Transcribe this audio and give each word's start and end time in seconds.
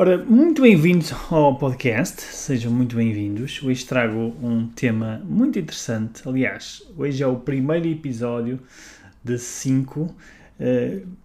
Ora, 0.00 0.16
muito 0.16 0.62
bem-vindos 0.62 1.12
ao 1.30 1.58
podcast, 1.58 2.22
sejam 2.22 2.72
muito 2.72 2.96
bem-vindos. 2.96 3.62
Hoje 3.62 3.84
trago 3.84 4.34
um 4.42 4.66
tema 4.66 5.20
muito 5.26 5.58
interessante. 5.58 6.26
Aliás, 6.26 6.82
hoje 6.96 7.22
é 7.22 7.26
o 7.26 7.36
primeiro 7.36 7.86
episódio 7.86 8.58
de 9.22 9.38
5, 9.38 10.00
uh, 10.00 10.14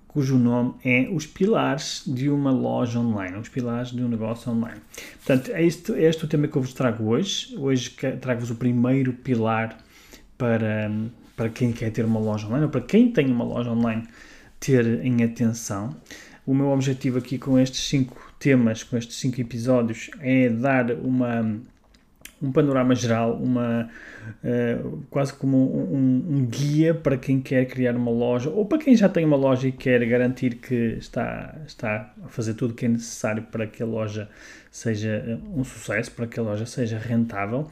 cujo 0.10 0.38
nome 0.38 0.74
é 0.84 1.08
Os 1.10 1.26
Pilares 1.26 2.04
de 2.06 2.30
uma 2.30 2.52
Loja 2.52 3.00
Online, 3.00 3.38
os 3.38 3.48
Pilares 3.48 3.92
de 3.92 4.04
um 4.04 4.10
Negócio 4.10 4.52
Online. 4.52 4.82
Portanto, 5.26 5.52
é 5.54 5.64
este, 5.64 5.94
é 5.94 6.10
este 6.10 6.26
o 6.26 6.28
tema 6.28 6.46
que 6.46 6.58
eu 6.58 6.62
vos 6.62 6.74
trago 6.74 7.06
hoje. 7.06 7.56
Hoje 7.58 7.92
trago-vos 8.20 8.52
o 8.52 8.56
primeiro 8.56 9.14
pilar 9.14 9.78
para, 10.38 10.92
para 11.34 11.48
quem 11.48 11.72
quer 11.72 11.92
ter 11.92 12.04
uma 12.04 12.20
loja 12.20 12.46
online, 12.46 12.66
ou 12.66 12.70
para 12.70 12.82
quem 12.82 13.10
tem 13.10 13.28
uma 13.28 13.46
loja 13.46 13.72
online 13.72 14.06
ter 14.60 14.86
em 15.06 15.24
atenção. 15.24 15.96
O 16.46 16.54
meu 16.54 16.68
objetivo 16.72 17.18
aqui 17.18 17.38
com 17.38 17.58
estes 17.58 17.88
cinco 17.88 18.25
temas, 18.46 18.84
com 18.84 18.96
estes 18.96 19.16
cinco 19.16 19.42
episódios, 19.42 20.12
é 20.20 20.48
dar 20.50 20.92
uma, 20.92 21.60
um 22.40 22.52
panorama 22.52 22.94
geral, 22.94 23.34
uma, 23.42 23.90
uh, 24.44 25.04
quase 25.10 25.34
como 25.34 25.58
um, 25.58 26.24
um, 26.30 26.46
guia 26.46 26.94
para 26.94 27.18
quem 27.18 27.42
quer 27.42 27.66
criar 27.66 27.96
uma 27.96 28.12
loja 28.12 28.52
ou 28.52 28.64
para 28.64 28.78
quem 28.78 28.96
já 28.96 29.10
tem 29.10 29.26
uma 29.26 29.36
loja 29.36 29.68
e 29.68 29.72
quer 29.72 30.06
garantir 30.06 30.58
que 30.58 30.76
está, 31.00 31.56
está 31.66 32.14
a 32.24 32.28
fazer 32.28 32.54
tudo 32.54 32.70
o 32.70 32.74
que 32.76 32.86
é 32.86 32.90
necessário 32.90 33.42
para 33.42 33.66
que 33.66 33.82
a 33.82 33.86
loja 33.88 34.30
seja 34.70 35.26
eh, 35.28 35.38
um 35.56 35.64
sucesso, 35.64 36.12
para 36.12 36.28
que 36.28 36.40
a 36.40 36.44
loja 36.44 36.68
seja 36.68 37.00
rentável. 37.00 37.68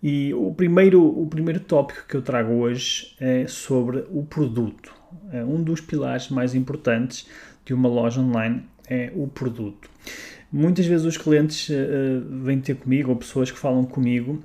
E 0.00 0.32
o 0.34 0.54
primeiro, 0.54 1.04
o 1.04 1.26
primeiro 1.26 1.58
tópico 1.58 2.04
que 2.06 2.16
eu 2.16 2.22
trago 2.22 2.52
hoje 2.52 3.16
é 3.20 3.48
sobre 3.48 4.04
o 4.08 4.22
produto. 4.22 4.94
É 5.32 5.44
um 5.44 5.60
dos 5.60 5.80
pilares 5.80 6.28
mais 6.28 6.54
importantes 6.54 7.28
de 7.64 7.74
uma 7.74 7.88
loja 7.88 8.20
online 8.20 8.62
é 8.88 9.12
o 9.14 9.26
produto. 9.26 9.88
Muitas 10.52 10.84
vezes 10.84 11.06
os 11.06 11.16
clientes 11.16 11.68
uh, 11.70 12.42
vêm 12.42 12.60
ter 12.60 12.76
comigo, 12.76 13.10
ou 13.10 13.16
pessoas 13.16 13.50
que 13.50 13.58
falam 13.58 13.84
comigo, 13.84 14.42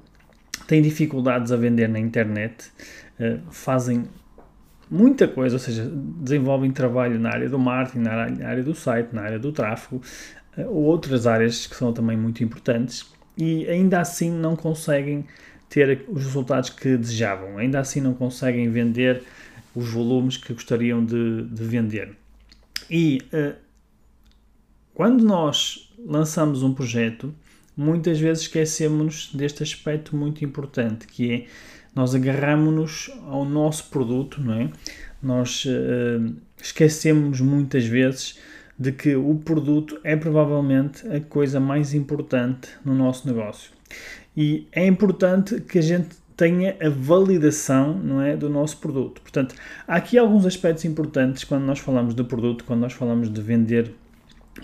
têm 0.65 0.81
dificuldades 0.81 1.51
a 1.51 1.57
vender 1.57 1.89
na 1.89 1.99
internet, 1.99 2.71
uh, 3.19 3.39
fazem 3.51 4.05
muita 4.89 5.27
coisa, 5.27 5.57
ou 5.57 5.59
seja, 5.59 5.91
desenvolvem 6.21 6.71
trabalho 6.71 7.19
na 7.19 7.29
área 7.29 7.49
do 7.49 7.59
marketing, 7.59 7.99
na 7.99 8.47
área 8.47 8.63
do 8.63 8.73
site, 8.73 9.09
na 9.13 9.21
área 9.21 9.37
do 9.37 9.51
tráfego, 9.51 10.01
uh, 10.57 10.61
ou 10.61 10.83
outras 10.83 11.27
áreas 11.27 11.67
que 11.67 11.75
são 11.75 11.91
também 11.91 12.15
muito 12.15 12.41
importantes, 12.41 13.05
e 13.37 13.67
ainda 13.67 13.99
assim 13.99 14.31
não 14.31 14.55
conseguem 14.55 15.25
ter 15.69 16.05
os 16.07 16.23
resultados 16.23 16.69
que 16.69 16.95
desejavam, 16.95 17.57
ainda 17.57 17.81
assim 17.81 17.99
não 17.99 18.13
conseguem 18.13 18.69
vender 18.69 19.23
os 19.75 19.89
volumes 19.89 20.37
que 20.37 20.53
gostariam 20.53 21.03
de, 21.03 21.43
de 21.43 21.63
vender. 21.65 22.15
E 22.89 23.21
quando 24.97 25.23
nós 25.23 25.93
lançamos 26.03 26.63
um 26.63 26.73
projeto, 26.73 27.31
muitas 27.77 28.19
vezes 28.19 28.45
esquecemos 28.45 29.29
deste 29.31 29.61
aspecto 29.61 30.15
muito 30.15 30.43
importante, 30.43 31.05
que 31.05 31.31
é 31.31 31.45
nós 31.93 32.15
agarramos-nos 32.15 33.11
ao 33.27 33.45
nosso 33.45 33.91
produto, 33.91 34.41
não 34.41 34.55
é? 34.55 34.71
Nós 35.21 35.65
uh, 35.65 36.33
esquecemos 36.59 37.39
muitas 37.41 37.85
vezes 37.85 38.39
de 38.75 38.91
que 38.91 39.15
o 39.15 39.35
produto 39.35 39.99
é 40.03 40.15
provavelmente 40.15 41.07
a 41.09 41.21
coisa 41.21 41.59
mais 41.59 41.93
importante 41.93 42.67
no 42.83 42.95
nosso 42.95 43.27
negócio. 43.27 43.69
E 44.35 44.65
é 44.71 44.87
importante 44.87 45.61
que 45.61 45.77
a 45.77 45.83
gente 45.83 46.09
tenha 46.35 46.75
a 46.81 46.89
validação 46.89 47.93
não 47.93 48.19
é, 48.19 48.35
do 48.35 48.49
nosso 48.49 48.77
produto. 48.77 49.21
Portanto, 49.21 49.53
há 49.87 49.97
aqui 49.97 50.17
alguns 50.17 50.43
aspectos 50.43 50.85
importantes 50.85 51.43
quando 51.43 51.65
nós 51.65 51.77
falamos 51.77 52.15
de 52.15 52.23
produto, 52.23 52.63
quando 52.63 52.79
nós 52.79 52.93
falamos 52.93 53.31
de 53.31 53.39
vender 53.43 53.93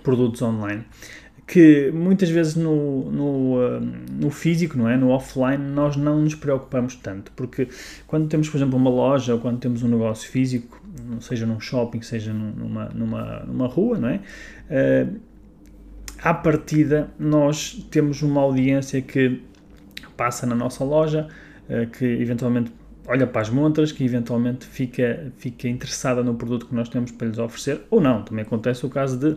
produtos 0.02 0.42
online 0.42 0.84
que 1.46 1.92
muitas 1.92 2.30
vezes 2.30 2.56
no, 2.56 3.12
no, 3.12 3.58
uh, 3.58 3.82
no, 4.12 4.30
físico, 4.30 4.78
não 4.78 4.88
é? 4.88 4.96
No 4.96 5.10
offline, 5.10 5.58
nós 5.58 5.96
não 5.96 6.22
nos 6.22 6.36
preocupamos 6.36 6.96
tanto, 6.96 7.32
porque 7.36 7.68
quando 8.08 8.28
temos, 8.28 8.50
por 8.50 8.58
exemplo, 8.58 8.78
uma 8.78 8.90
loja 8.90 9.34
ou 9.34 9.40
quando 9.40 9.60
temos 9.60 9.84
um 9.84 9.90
negócio 9.90 10.30
físico, 10.30 10.82
seja 11.20 11.46
num 11.46 11.60
shopping, 11.60 12.02
seja 12.02 12.34
numa, 12.34 12.86
numa, 12.86 13.40
numa 13.42 13.68
rua, 13.68 13.98
não 13.98 14.10
é? 14.10 14.22
Uh, 14.70 15.20
à 16.22 16.34
partida, 16.34 17.10
nós 17.20 17.86
temos 17.92 18.22
uma 18.22 18.42
audiência 18.42 19.02
que 19.02 19.42
passa 20.16 20.48
na 20.48 20.56
nossa 20.56 20.84
loja, 20.84 21.28
uh, 21.70 21.88
que 21.90 22.06
eventualmente 22.06 22.72
olha 23.06 23.28
para 23.28 23.42
as 23.42 23.50
montras, 23.50 23.92
que 23.92 24.06
eventualmente 24.06 24.66
fica, 24.66 25.34
fica 25.38 25.68
interessada 25.68 26.24
no 26.24 26.36
produto 26.36 26.68
que 26.68 26.76
nós 26.76 26.88
temos 26.88 27.12
para 27.12 27.28
lhes 27.28 27.38
oferecer, 27.38 27.82
ou 27.90 28.00
não. 28.00 28.24
Também 28.24 28.44
acontece 28.44 28.86
o 28.86 28.90
caso 28.90 29.18
de 29.18 29.36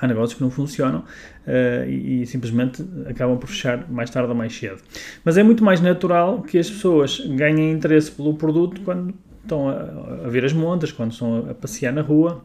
há 0.00 0.06
negócios 0.06 0.34
que 0.34 0.42
não 0.42 0.50
funcionam 0.50 1.00
uh, 1.00 1.88
e, 1.88 2.22
e, 2.22 2.26
simplesmente 2.26 2.84
acabam 3.08 3.38
por 3.38 3.48
fechar 3.48 3.88
mais 3.90 4.10
tarde 4.10 4.28
ou 4.28 4.34
mais 4.34 4.56
cedo. 4.56 4.78
Mas 5.24 5.38
é 5.38 5.42
muito 5.42 5.64
mais 5.64 5.80
natural 5.80 6.42
que 6.42 6.58
as 6.58 6.70
pessoas 6.70 7.20
ganhem 7.20 7.72
interesse 7.72 8.10
pelo 8.10 8.34
produto 8.34 8.80
quando 8.82 9.14
estão 9.42 9.68
a, 9.68 10.26
a 10.26 10.28
ver 10.28 10.44
as 10.44 10.52
montas, 10.52 10.92
quando 10.92 11.12
estão 11.12 11.50
a, 11.50 11.54
passear 11.54 11.92
na 11.92 12.02
rua, 12.02 12.44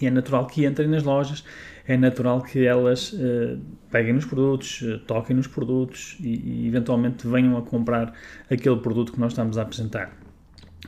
e 0.00 0.06
é 0.06 0.10
natural 0.10 0.46
que 0.46 0.64
entrem 0.64 0.88
nas 0.88 1.02
lojas, 1.02 1.42
é 1.88 1.96
natural 1.96 2.42
que 2.42 2.66
elas 2.66 3.12
uh, 3.12 3.58
peguem 3.90 4.12
nos 4.12 4.24
produtos, 4.24 4.82
toquem 5.06 5.34
nos 5.36 5.46
produtos 5.46 6.16
e, 6.20 6.64
e 6.64 6.66
eventualmente 6.66 7.26
venham 7.26 7.56
a 7.56 7.62
comprar 7.62 8.12
aquele 8.50 8.76
produto 8.76 9.12
que 9.12 9.20
nós 9.20 9.32
estamos 9.32 9.56
a 9.56 9.62
apresentar. 9.62 10.12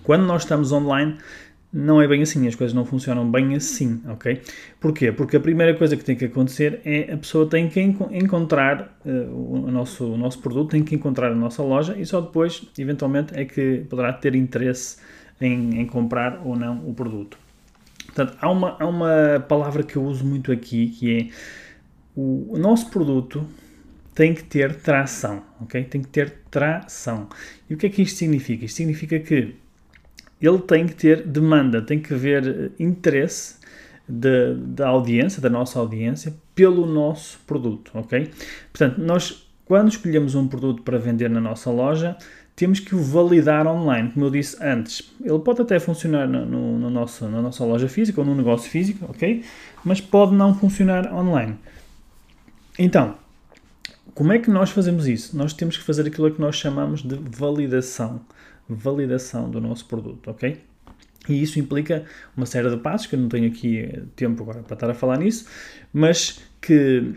Quando 0.03 0.25
nós 0.25 0.43
estamos 0.43 0.73
online, 0.73 1.19
não 1.73 2.01
é 2.01 2.09
bem 2.09 2.23
assim, 2.23 2.47
as 2.47 2.55
coisas 2.55 2.75
não 2.75 2.85
funcionam 2.85 3.31
bem 3.31 3.55
assim, 3.55 4.01
ok? 4.09 4.41
Porquê? 4.81 5.13
Porque 5.13 5.37
a 5.37 5.41
primeira 5.41 5.75
coisa 5.75 5.97
que 5.97 6.05
tem 6.05 6.17
que 6.17 6.25
acontecer 6.25 6.81
é 6.85 7.13
a 7.13 7.17
pessoa 7.17 7.47
tem 7.47 7.69
que 7.69 7.81
encontrar 7.81 8.99
uh, 9.05 9.11
o, 9.11 9.71
nosso, 9.71 10.05
o 10.07 10.17
nosso 10.17 10.41
produto, 10.41 10.71
tem 10.71 10.83
que 10.83 10.95
encontrar 10.95 11.31
a 11.31 11.35
nossa 11.35 11.63
loja 11.63 11.95
e 11.99 12.07
só 12.07 12.21
depois, 12.21 12.67
eventualmente, 12.79 13.39
é 13.39 13.45
que 13.45 13.85
poderá 13.89 14.13
ter 14.15 14.35
interesse 14.35 14.97
em, 15.41 15.81
em 15.81 15.87
comprar 15.87 16.41
ou 16.45 16.57
não 16.57 16.79
o 16.89 16.95
produto. 16.95 17.39
Portanto, 18.07 18.39
há 18.41 18.51
uma, 18.51 18.77
há 18.81 18.87
uma 18.87 19.45
palavra 19.47 19.83
que 19.83 19.97
eu 19.97 20.05
uso 20.05 20.25
muito 20.25 20.51
aqui 20.51 20.89
que 20.89 21.19
é 21.19 21.27
o, 22.17 22.55
o 22.55 22.59
nosso 22.59 22.91
produto 22.91 23.47
tem 24.15 24.35
que 24.35 24.43
ter 24.43 24.75
tração, 24.75 25.45
ok? 25.61 25.85
Tem 25.85 26.03
que 26.03 26.09
ter 26.09 26.39
tração. 26.51 27.29
E 27.71 27.75
o 27.75 27.77
que 27.77 27.87
é 27.87 27.89
que 27.91 28.03
isto 28.03 28.17
significa? 28.17 28.65
Isto 28.65 28.79
significa 28.79 29.21
que 29.21 29.55
ele 30.41 30.59
tem 30.59 30.87
que 30.87 30.95
ter 30.95 31.23
demanda, 31.23 31.83
tem 31.83 31.99
que 31.99 32.15
haver 32.15 32.47
eh, 32.47 32.71
interesse 32.79 33.57
da, 34.09 34.55
da 34.57 34.89
audiência, 34.89 35.43
da 35.43 35.51
nossa 35.51 35.79
audiência, 35.79 36.35
pelo 36.55 36.87
nosso 36.87 37.39
produto, 37.47 37.91
ok? 37.95 38.31
Portanto, 38.73 38.99
nós, 38.99 39.49
quando 39.65 39.89
escolhemos 39.89 40.35
um 40.35 40.49
produto 40.49 40.83
para 40.83 40.99
vender 40.99 41.29
na 41.29 41.41
nossa 41.41 41.71
loja, 41.71 42.17
temos 42.57 42.81
que 42.81 42.95
o 42.95 43.01
validar 43.01 43.67
online, 43.67 44.11
como 44.11 44.27
eu 44.27 44.31
disse 44.31 44.57
antes. 44.61 45.15
Ele 45.23 45.39
pode 45.39 45.63
até 45.63 45.79
funcionar 45.79 46.27
no, 46.27 46.45
no, 46.45 46.79
no 46.79 46.91
nosso, 46.91 47.29
na 47.29 47.41
nossa 47.41 47.65
loja 47.65 47.89
física 47.89 48.21
ou 48.21 48.27
no 48.27 48.35
negócio 48.35 48.69
físico, 48.69 49.07
ok? 49.09 49.45
Mas 49.85 50.01
pode 50.01 50.35
não 50.35 50.53
funcionar 50.55 51.13
online. 51.15 51.57
Então, 52.77 53.15
como 54.13 54.33
é 54.33 54.39
que 54.41 54.51
nós 54.51 54.71
fazemos 54.71 55.07
isso? 55.07 55.37
Nós 55.37 55.53
temos 55.53 55.77
que 55.77 55.85
fazer 55.85 56.07
aquilo 56.09 56.33
que 56.33 56.41
nós 56.41 56.57
chamamos 56.57 57.03
de 57.03 57.15
validação 57.15 58.21
validação 58.69 59.51
do 59.51 59.61
nosso 59.61 59.87
produto, 59.87 60.31
ok? 60.31 60.61
E 61.29 61.43
isso 61.43 61.59
implica 61.59 62.05
uma 62.37 62.47
série 62.47 62.71
de 62.71 62.77
passos, 62.79 63.07
que 63.07 63.15
eu 63.15 63.21
não 63.21 63.29
tenho 63.29 63.49
aqui 63.49 64.03
tempo 64.17 64.43
agora 64.43 64.63
para 64.63 64.75
estar 64.75 64.91
a 64.91 64.95
falar 64.95 65.19
nisso, 65.19 65.47
mas 65.93 66.41
que 66.61 67.15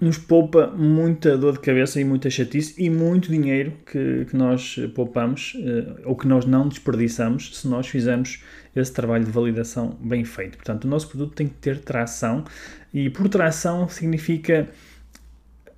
nos 0.00 0.18
poupa 0.18 0.66
muita 0.66 1.38
dor 1.38 1.54
de 1.54 1.60
cabeça 1.60 2.00
e 2.00 2.04
muita 2.04 2.28
chatice 2.28 2.74
e 2.82 2.90
muito 2.90 3.30
dinheiro 3.30 3.72
que, 3.90 4.26
que 4.26 4.36
nós 4.36 4.76
poupamos 4.94 5.56
eh, 5.58 6.02
ou 6.04 6.14
que 6.14 6.26
nós 6.26 6.44
não 6.44 6.68
desperdiçamos 6.68 7.58
se 7.58 7.66
nós 7.66 7.86
fizermos 7.86 8.42
esse 8.74 8.92
trabalho 8.92 9.24
de 9.24 9.30
validação 9.30 9.96
bem 10.02 10.22
feito. 10.22 10.58
Portanto, 10.58 10.84
o 10.84 10.88
nosso 10.88 11.08
produto 11.08 11.34
tem 11.34 11.48
que 11.48 11.54
ter 11.54 11.78
tração 11.78 12.44
e 12.92 13.08
por 13.08 13.26
tração 13.28 13.88
significa 13.88 14.68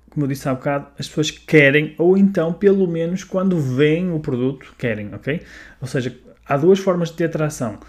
como 0.09 0.25
eu 0.25 0.27
disse 0.29 0.47
há 0.49 0.53
bocado, 0.53 0.87
as 0.97 1.07
pessoas 1.07 1.31
querem, 1.31 1.93
ou 1.97 2.17
então, 2.17 2.53
pelo 2.53 2.87
menos, 2.87 3.23
quando 3.23 3.59
veem 3.59 4.11
o 4.11 4.19
produto, 4.19 4.73
querem, 4.77 5.13
ok? 5.13 5.41
Ou 5.81 5.87
seja, 5.87 6.15
há 6.45 6.57
duas 6.57 6.79
formas 6.79 7.09
de 7.09 7.15
ter 7.15 7.25
atração. 7.25 7.79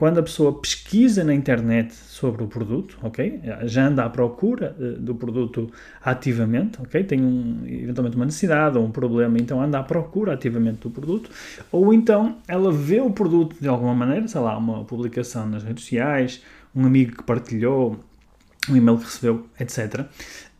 quando 0.00 0.18
a 0.18 0.22
pessoa 0.22 0.58
pesquisa 0.58 1.22
na 1.22 1.34
internet 1.34 1.92
sobre 1.94 2.42
o 2.42 2.46
produto, 2.46 2.96
ok? 3.02 3.38
Já 3.64 3.86
anda 3.86 4.02
à 4.02 4.08
procura 4.08 4.74
uh, 4.78 4.98
do 4.98 5.14
produto 5.14 5.70
ativamente, 6.02 6.80
ok? 6.80 7.04
Tem 7.04 7.20
um, 7.20 7.66
eventualmente 7.66 8.16
uma 8.16 8.24
necessidade 8.24 8.78
ou 8.78 8.84
um 8.86 8.90
problema, 8.90 9.36
então 9.38 9.60
anda 9.60 9.78
à 9.78 9.82
procura 9.82 10.32
ativamente 10.32 10.78
do 10.80 10.90
produto, 10.90 11.30
ou 11.70 11.92
então 11.92 12.38
ela 12.48 12.72
vê 12.72 12.98
o 13.02 13.10
produto 13.10 13.56
de 13.60 13.68
alguma 13.68 13.94
maneira, 13.94 14.26
sei 14.26 14.40
lá, 14.40 14.56
uma 14.56 14.84
publicação 14.84 15.46
nas 15.46 15.62
redes 15.62 15.84
sociais, 15.84 16.42
um 16.74 16.86
amigo 16.86 17.18
que 17.18 17.22
partilhou, 17.22 18.00
um 18.70 18.76
e-mail 18.76 18.96
que 18.96 19.04
recebeu, 19.04 19.46
etc. 19.58 20.06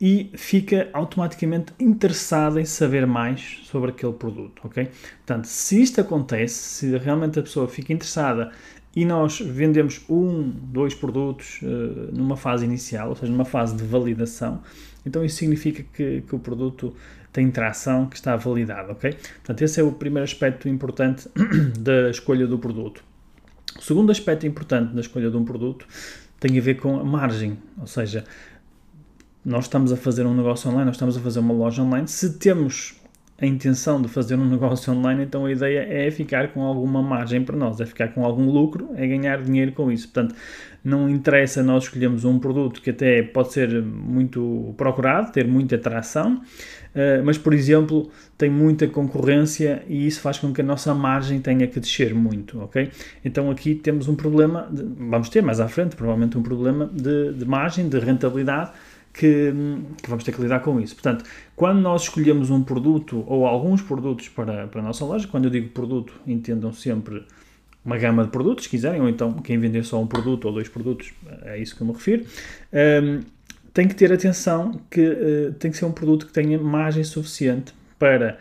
E 0.00 0.30
fica 0.34 0.88
automaticamente 0.94 1.74
interessada 1.78 2.60
em 2.60 2.64
saber 2.64 3.06
mais 3.06 3.60
sobre 3.64 3.90
aquele 3.90 4.14
produto, 4.14 4.62
ok? 4.64 4.88
Portanto, 5.18 5.44
se 5.44 5.82
isto 5.82 6.00
acontece, 6.00 6.54
se 6.54 6.96
realmente 6.96 7.38
a 7.38 7.42
pessoa 7.42 7.68
fica 7.68 7.92
interessada 7.92 8.50
e 8.96 9.04
nós 9.04 9.40
vendemos 9.40 10.00
um, 10.08 10.50
dois 10.50 10.94
produtos 10.94 11.60
uh, 11.62 12.16
numa 12.16 12.36
fase 12.36 12.64
inicial, 12.64 13.10
ou 13.10 13.16
seja, 13.16 13.30
numa 13.30 13.44
fase 13.44 13.76
de 13.76 13.84
validação, 13.84 14.62
então 15.04 15.24
isso 15.24 15.36
significa 15.36 15.82
que, 15.92 16.22
que 16.22 16.34
o 16.34 16.38
produto 16.38 16.94
tem 17.32 17.50
tração, 17.50 18.06
que 18.06 18.16
está 18.16 18.34
validado, 18.36 18.92
ok? 18.92 19.12
Portanto, 19.12 19.62
esse 19.62 19.80
é 19.80 19.84
o 19.84 19.92
primeiro 19.92 20.24
aspecto 20.24 20.68
importante 20.68 21.28
da 21.78 22.10
escolha 22.10 22.46
do 22.46 22.58
produto. 22.58 23.04
O 23.78 23.82
segundo 23.82 24.10
aspecto 24.10 24.46
importante 24.46 24.94
da 24.94 25.00
escolha 25.00 25.30
de 25.30 25.36
um 25.36 25.44
produto 25.44 25.86
tem 26.40 26.58
a 26.58 26.60
ver 26.60 26.74
com 26.74 26.98
a 26.98 27.04
margem, 27.04 27.58
ou 27.78 27.86
seja, 27.86 28.24
nós 29.44 29.64
estamos 29.64 29.92
a 29.92 29.96
fazer 29.96 30.26
um 30.26 30.34
negócio 30.34 30.68
online, 30.70 30.86
nós 30.86 30.96
estamos 30.96 31.16
a 31.16 31.20
fazer 31.20 31.40
uma 31.40 31.54
loja 31.54 31.82
online, 31.82 32.06
se 32.08 32.38
temos 32.38 33.00
a 33.40 33.46
intenção 33.46 34.02
de 34.02 34.08
fazer 34.08 34.34
um 34.34 34.44
negócio 34.48 34.92
online, 34.92 35.24
então 35.24 35.46
a 35.46 35.52
ideia 35.52 35.86
é 35.88 36.10
ficar 36.10 36.48
com 36.52 36.62
alguma 36.62 37.02
margem 37.02 37.42
para 37.42 37.56
nós, 37.56 37.80
é 37.80 37.86
ficar 37.86 38.08
com 38.08 38.24
algum 38.24 38.50
lucro, 38.50 38.90
é 38.94 39.06
ganhar 39.06 39.42
dinheiro 39.42 39.72
com 39.72 39.90
isso. 39.90 40.08
Portanto, 40.08 40.34
não 40.84 41.08
interessa 41.08 41.62
nós 41.62 41.84
escolhemos 41.84 42.24
um 42.24 42.38
produto 42.38 42.80
que 42.80 42.90
até 42.90 43.22
pode 43.22 43.52
ser 43.52 43.82
muito 43.82 44.74
procurado, 44.76 45.32
ter 45.32 45.46
muita 45.46 45.76
atração, 45.76 46.42
eh, 46.94 47.20
mas, 47.22 47.38
por 47.38 47.52
exemplo, 47.52 48.10
tem 48.36 48.50
muita 48.50 48.86
concorrência 48.88 49.82
e 49.88 50.06
isso 50.06 50.20
faz 50.20 50.38
com 50.38 50.52
que 50.52 50.60
a 50.60 50.64
nossa 50.64 50.94
margem 50.94 51.40
tenha 51.40 51.66
que 51.66 51.78
descer 51.80 52.14
muito, 52.14 52.60
ok? 52.60 52.90
Então 53.24 53.50
aqui 53.50 53.74
temos 53.74 54.08
um 54.08 54.14
problema, 54.14 54.68
de, 54.70 54.82
vamos 54.82 55.28
ter 55.28 55.42
mais 55.42 55.60
à 55.60 55.68
frente 55.68 55.96
provavelmente 55.96 56.36
um 56.36 56.42
problema 56.42 56.86
de, 56.86 57.32
de 57.34 57.44
margem, 57.44 57.88
de 57.88 57.98
rentabilidade, 57.98 58.72
que, 59.20 59.52
que, 60.02 60.08
vamos 60.08 60.24
ter 60.24 60.32
que 60.32 60.40
lidar 60.40 60.60
com 60.60 60.80
isso. 60.80 60.94
Portanto, 60.94 61.26
quando 61.54 61.78
nós 61.78 62.02
escolhemos 62.02 62.48
um 62.48 62.62
produto 62.62 63.22
ou 63.26 63.46
alguns 63.46 63.82
produtos 63.82 64.30
para, 64.30 64.66
para 64.66 64.80
a 64.80 64.84
nossa 64.84 65.04
loja, 65.04 65.28
quando 65.28 65.44
eu 65.44 65.50
digo 65.50 65.68
produto, 65.68 66.14
entendam 66.26 66.72
sempre 66.72 67.22
uma 67.84 67.98
gama 67.98 68.24
de 68.24 68.30
produtos, 68.30 68.64
se 68.64 68.70
quiserem, 68.70 68.98
ou 69.00 69.08
então 69.10 69.34
quem 69.34 69.58
vender 69.58 69.84
só 69.84 70.00
um 70.00 70.06
produto 70.06 70.46
ou 70.46 70.52
dois 70.52 70.68
produtos, 70.68 71.12
é 71.42 71.58
isso 71.58 71.76
que 71.76 71.82
eu 71.82 71.86
me 71.86 71.92
refiro. 71.92 72.24
Um, 72.72 73.20
tem 73.74 73.86
que 73.86 73.94
ter 73.94 74.10
atenção 74.10 74.80
que 74.90 75.06
uh, 75.06 75.52
tem 75.58 75.70
que 75.70 75.76
ser 75.76 75.84
um 75.84 75.92
produto 75.92 76.26
que 76.26 76.32
tenha 76.32 76.58
margem 76.58 77.04
suficiente 77.04 77.74
para 77.98 78.38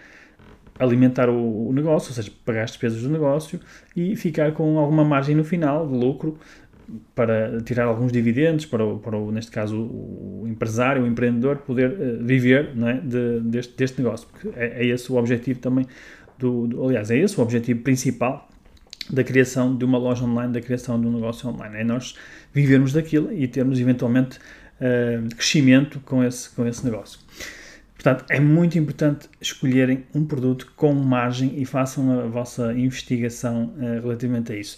alimentar 0.79 1.29
o, 1.29 1.67
o, 1.67 1.73
negócio, 1.73 2.09
ou 2.09 2.15
seja, 2.15 2.31
pagar 2.45 2.63
as 2.63 2.71
despesas 2.71 3.01
do 3.01 3.09
negócio 3.09 3.59
e 3.95 4.15
ficar 4.15 4.53
com 4.53 4.79
alguma 4.79 5.03
margem 5.03 5.35
no 5.35 5.43
final 5.43 5.85
de 5.85 5.93
lucro 5.93 6.37
para 7.15 7.61
tirar 7.61 7.85
alguns 7.85 8.11
dividendos, 8.11 8.65
para, 8.65 8.83
o, 8.83 8.99
para 8.99 9.17
o, 9.17 9.31
neste 9.31 9.51
caso 9.51 9.77
o, 9.77 10.45
empresário, 10.47 11.03
o 11.03 11.07
empreendedor 11.07 11.57
poder 11.57 11.91
uh, 11.91 12.23
viver 12.23 12.71
é, 12.85 12.93
de, 12.93 13.39
deste, 13.41 13.75
deste 13.75 14.01
negócio, 14.01 14.27
porque 14.27 14.49
é, 14.55 14.83
é, 14.83 14.85
esse 14.85 15.11
o 15.11 15.15
objetivo 15.15 15.59
também, 15.59 15.85
do, 16.37 16.67
do, 16.67 16.85
aliás, 16.85 17.11
é 17.11 17.17
esse 17.17 17.39
o 17.39 17.43
objetivo 17.43 17.81
principal 17.81 18.47
da 19.09 19.23
criação 19.23 19.75
de 19.75 19.83
uma 19.83 19.97
loja 19.97 20.23
online, 20.23 20.53
da 20.53 20.61
criação 20.61 20.99
de 20.99 21.07
um 21.07 21.11
negócio 21.11 21.49
online, 21.49 21.77
é 21.77 21.83
nós 21.83 22.15
vivermos 22.53 22.93
daquilo 22.93 23.33
e 23.33 23.47
termos 23.47 23.79
eventualmente 23.79 24.37
uh, 24.37 25.35
crescimento 25.35 25.99
com 26.01 26.23
esse, 26.23 26.49
com 26.51 26.65
esse 26.67 26.85
negócio. 26.85 27.19
Portanto, 27.95 28.23
é 28.29 28.39
muito 28.39 28.79
importante 28.79 29.27
escolherem 29.41 30.05
um 30.15 30.25
produto 30.25 30.71
com 30.75 30.93
margem 30.93 31.59
e 31.59 31.65
façam 31.65 32.21
a 32.21 32.27
vossa 32.27 32.71
investigação 32.73 33.73
uh, 33.75 34.01
relativamente 34.01 34.53
a 34.53 34.55
isso. 34.55 34.77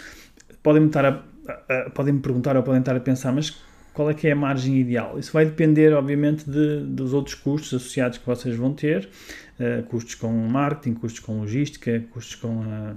Podem-me 0.63 0.87
estar 0.87 1.05
a 1.05 1.30
uh, 1.47 1.91
podem 1.91 2.13
me 2.13 2.19
perguntar 2.19 2.55
ou 2.55 2.63
podem 2.63 2.79
estar 2.79 2.95
a 2.95 2.99
pensar, 2.99 3.31
mas 3.31 3.61
qual 3.93 4.09
é 4.09 4.13
que 4.13 4.27
é 4.27 4.31
a 4.31 4.35
margem 4.35 4.79
ideal? 4.79 5.19
Isso 5.19 5.33
vai 5.33 5.45
depender, 5.45 5.93
obviamente, 5.93 6.49
de, 6.49 6.81
dos 6.85 7.13
outros 7.13 7.35
custos 7.35 7.73
associados 7.73 8.17
que 8.17 8.25
vocês 8.25 8.55
vão 8.55 8.73
ter, 8.73 9.09
uh, 9.59 9.83
custos 9.83 10.15
com 10.15 10.31
marketing, 10.31 10.93
custos 10.93 11.19
com 11.19 11.39
logística, 11.39 12.01
custos 12.11 12.35
com 12.35 12.61
uh, 12.61 12.95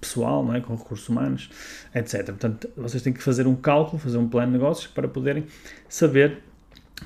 pessoal, 0.00 0.44
não 0.44 0.54
é? 0.54 0.60
com 0.60 0.74
recursos 0.74 1.08
humanos, 1.08 1.50
etc. 1.94 2.24
Portanto, 2.26 2.70
vocês 2.76 3.02
têm 3.02 3.12
que 3.12 3.22
fazer 3.22 3.46
um 3.46 3.54
cálculo, 3.54 3.98
fazer 3.98 4.18
um 4.18 4.28
plano 4.28 4.52
de 4.52 4.58
negócios 4.58 4.86
para 4.86 5.06
poderem 5.06 5.44
saber 5.88 6.38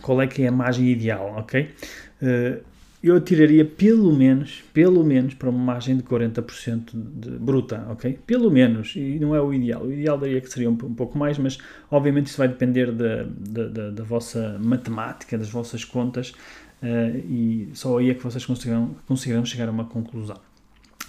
qual 0.02 0.22
é 0.22 0.26
que 0.26 0.42
é 0.42 0.48
a 0.48 0.52
margem 0.52 0.88
ideal, 0.88 1.34
ok? 1.36 1.74
Uh, 2.22 2.75
eu 3.02 3.20
tiraria 3.20 3.64
pelo 3.64 4.12
menos, 4.12 4.62
pelo 4.72 5.04
menos 5.04 5.34
para 5.34 5.50
uma 5.50 5.58
margem 5.58 5.96
de 5.96 6.02
40% 6.02 6.90
de 6.92 7.30
bruta, 7.30 7.86
ok? 7.90 8.18
Pelo 8.26 8.50
menos, 8.50 8.94
e 8.96 9.18
não 9.18 9.34
é 9.34 9.40
o 9.40 9.52
ideal. 9.52 9.84
O 9.84 9.92
ideal 9.92 10.18
daria 10.18 10.40
que 10.40 10.48
seria 10.50 10.68
um, 10.68 10.72
um 10.72 10.94
pouco 10.94 11.18
mais, 11.18 11.38
mas 11.38 11.58
obviamente 11.90 12.26
isso 12.26 12.38
vai 12.38 12.48
depender 12.48 12.90
da, 12.92 13.24
da, 13.24 13.68
da, 13.68 13.90
da 13.90 14.04
vossa 14.04 14.58
matemática, 14.58 15.36
das 15.36 15.50
vossas 15.50 15.84
contas, 15.84 16.30
uh, 16.82 17.16
e 17.28 17.70
só 17.74 17.98
aí 17.98 18.10
é 18.10 18.14
que 18.14 18.22
vocês 18.22 18.44
conseguirão, 18.44 18.96
conseguirão 19.06 19.44
chegar 19.44 19.68
a 19.68 19.72
uma 19.72 19.84
conclusão. 19.84 20.38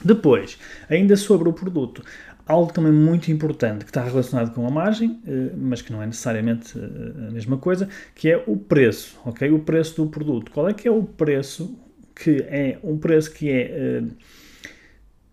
Depois, 0.03 0.57
ainda 0.89 1.15
sobre 1.15 1.49
o 1.49 1.53
produto, 1.53 2.03
algo 2.45 2.71
também 2.71 2.91
muito 2.91 3.31
importante 3.31 3.83
que 3.83 3.89
está 3.89 4.03
relacionado 4.03 4.53
com 4.53 4.65
a 4.65 4.69
margem, 4.69 5.19
eh, 5.27 5.51
mas 5.57 5.81
que 5.81 5.91
não 5.91 6.01
é 6.01 6.05
necessariamente 6.05 6.77
eh, 6.77 7.27
a 7.27 7.31
mesma 7.31 7.57
coisa, 7.57 7.89
que 8.15 8.29
é 8.29 8.41
o 8.47 8.55
preço, 8.55 9.19
ok? 9.25 9.49
O 9.51 9.59
preço 9.59 10.03
do 10.03 10.09
produto. 10.09 10.51
Qual 10.51 10.69
é 10.69 10.73
que 10.73 10.87
é 10.87 10.91
o 10.91 11.03
preço 11.03 11.77
que 12.19 12.43
é 12.47 12.79
um 12.83 12.97
preço 12.97 13.31
que 13.31 13.49
é 13.49 14.01
uh, 14.01 14.07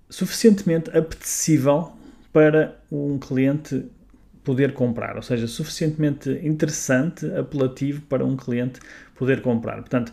suficientemente 0.09 0.91
apetecível 0.97 1.93
para 2.33 2.79
um 2.91 3.19
cliente 3.19 3.87
poder 4.43 4.75
comprar, 4.75 5.17
ou 5.17 5.23
seja, 5.23 5.47
suficientemente 5.47 6.29
interessante, 6.43 7.25
apelativo 7.35 8.03
para 8.03 8.25
um 8.25 8.37
cliente 8.37 8.81
poder 9.15 9.41
comprar. 9.41 9.77
Portanto, 9.77 10.13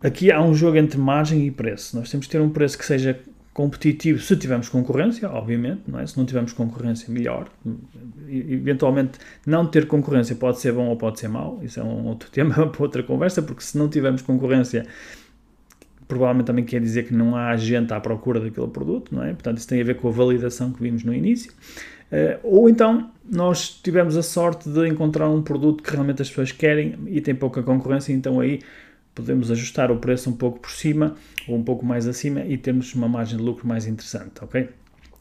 aqui 0.00 0.30
há 0.30 0.40
um 0.40 0.54
jogo 0.54 0.76
entre 0.76 0.96
margem 0.98 1.44
e 1.46 1.50
preço. 1.50 1.96
Nós 1.96 2.08
temos 2.08 2.26
que 2.26 2.32
ter 2.32 2.40
um 2.40 2.50
preço 2.50 2.78
que 2.78 2.86
seja 2.86 3.18
competitivo 3.54 4.18
se 4.18 4.36
tivermos 4.36 4.68
concorrência, 4.68 5.30
obviamente, 5.30 5.82
não 5.86 6.00
é? 6.00 6.06
Se 6.06 6.18
não 6.18 6.26
tivermos 6.26 6.52
concorrência, 6.52 7.10
melhor. 7.10 7.48
eventualmente, 8.28 9.12
não 9.46 9.64
ter 9.64 9.86
concorrência 9.86 10.34
pode 10.34 10.60
ser 10.60 10.72
bom 10.72 10.88
ou 10.88 10.96
pode 10.96 11.20
ser 11.20 11.28
mau, 11.28 11.60
isso 11.62 11.78
é 11.78 11.82
um 11.84 12.04
outro 12.06 12.28
tema 12.32 12.66
para 12.68 12.82
outra 12.82 13.02
conversa, 13.04 13.40
porque 13.40 13.62
se 13.62 13.78
não 13.78 13.88
tivermos 13.88 14.22
concorrência, 14.22 14.84
provavelmente 16.08 16.46
também 16.46 16.64
quer 16.64 16.80
dizer 16.80 17.04
que 17.04 17.14
não 17.14 17.36
há 17.36 17.56
gente 17.56 17.94
à 17.94 18.00
procura 18.00 18.40
daquele 18.40 18.66
produto, 18.66 19.14
não 19.14 19.22
é? 19.22 19.32
Portanto, 19.32 19.58
isso 19.58 19.68
tem 19.68 19.80
a 19.80 19.84
ver 19.84 19.94
com 19.94 20.08
a 20.08 20.10
validação 20.10 20.72
que 20.72 20.82
vimos 20.82 21.04
no 21.04 21.14
início. 21.14 21.52
Uh, 22.10 22.38
ou 22.42 22.68
então, 22.68 23.10
nós 23.24 23.68
tivemos 23.70 24.16
a 24.16 24.22
sorte 24.22 24.68
de 24.68 24.86
encontrar 24.88 25.28
um 25.28 25.42
produto 25.42 25.82
que 25.82 25.90
realmente 25.92 26.20
as 26.20 26.28
pessoas 26.28 26.50
querem 26.50 26.96
e 27.06 27.20
tem 27.20 27.34
pouca 27.34 27.62
concorrência, 27.62 28.12
então 28.12 28.40
aí 28.40 28.60
podemos 29.14 29.50
ajustar 29.50 29.90
o 29.90 29.96
preço 29.96 30.28
um 30.28 30.32
pouco 30.32 30.60
por 30.60 30.70
cima 30.70 31.14
ou 31.46 31.56
um 31.56 31.62
pouco 31.62 31.84
mais 31.84 32.06
acima 32.06 32.40
e 32.40 32.56
temos 32.56 32.94
uma 32.94 33.08
margem 33.08 33.38
de 33.38 33.42
lucro 33.42 33.66
mais 33.66 33.86
interessante, 33.86 34.42
ok? 34.42 34.68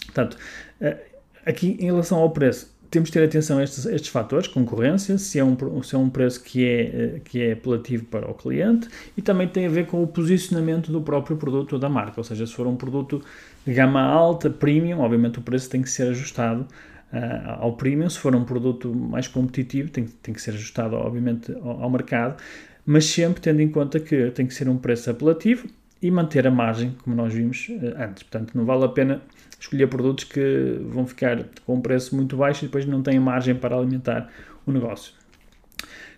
Portanto, 0.05 0.37
eh, 0.81 0.97
aqui 1.45 1.77
em 1.79 1.85
relação 1.85 2.19
ao 2.19 2.29
preço, 2.31 2.73
temos 2.93 3.09
de 3.09 3.13
ter 3.13 3.23
atenção 3.23 3.57
a 3.57 3.63
estes, 3.63 3.87
estes 3.87 4.09
fatores, 4.09 4.47
concorrência, 4.47 5.17
se 5.17 5.39
é, 5.39 5.43
um, 5.43 5.81
se 5.81 5.95
é 5.95 5.97
um 5.97 6.09
preço 6.11 6.43
que 6.43 6.63
é, 6.63 6.81
eh, 6.81 7.21
que 7.25 7.41
é 7.41 7.53
apelativo 7.53 8.05
para 8.05 8.29
o 8.29 8.35
cliente 8.35 8.87
e 9.17 9.21
também 9.21 9.47
tem 9.47 9.65
a 9.65 9.69
ver 9.69 9.87
com 9.87 10.03
o 10.03 10.07
posicionamento 10.07 10.91
do 10.91 11.01
próprio 11.01 11.35
produto 11.35 11.73
ou 11.73 11.79
da 11.79 11.89
marca, 11.89 12.19
ou 12.19 12.23
seja, 12.23 12.45
se 12.45 12.53
for 12.53 12.67
um 12.67 12.75
produto 12.75 13.23
de 13.65 13.73
gama 13.73 14.01
alta, 14.01 14.47
premium, 14.49 14.99
obviamente 14.99 15.39
o 15.39 15.41
preço 15.41 15.69
tem 15.69 15.81
que 15.81 15.89
ser 15.89 16.09
ajustado 16.09 16.67
uh, 17.11 17.61
ao 17.61 17.73
premium, 17.73 18.07
se 18.07 18.19
for 18.19 18.35
um 18.35 18.43
produto 18.43 18.93
mais 18.93 19.27
competitivo 19.27 19.89
tem, 19.89 20.05
tem 20.05 20.33
que 20.33 20.41
ser 20.41 20.51
ajustado 20.51 20.95
obviamente 20.95 21.51
ao, 21.51 21.83
ao 21.83 21.89
mercado, 21.89 22.37
mas 22.85 23.05
sempre 23.05 23.41
tendo 23.41 23.61
em 23.61 23.69
conta 23.69 23.99
que 23.99 24.31
tem 24.31 24.45
que 24.45 24.53
ser 24.53 24.67
um 24.67 24.77
preço 24.77 25.09
apelativo 25.09 25.67
e 26.01 26.11
manter 26.11 26.45
a 26.45 26.51
margem, 26.51 26.95
como 27.03 27.15
nós 27.15 27.33
vimos 27.33 27.69
uh, 27.69 27.95
antes. 27.97 28.23
Portanto, 28.23 28.55
não 28.55 28.65
vale 28.65 28.83
a 28.83 28.89
pena 28.89 29.21
escolher 29.59 29.87
produtos 29.87 30.25
que 30.25 30.77
vão 30.89 31.07
ficar 31.07 31.45
com 31.65 31.75
um 31.75 31.81
preço 31.81 32.15
muito 32.15 32.35
baixo 32.35 32.65
e 32.65 32.67
depois 32.67 32.85
não 32.85 33.01
têm 33.01 33.19
margem 33.19 33.55
para 33.55 33.77
alimentar 33.77 34.29
o 34.65 34.71
negócio. 34.71 35.13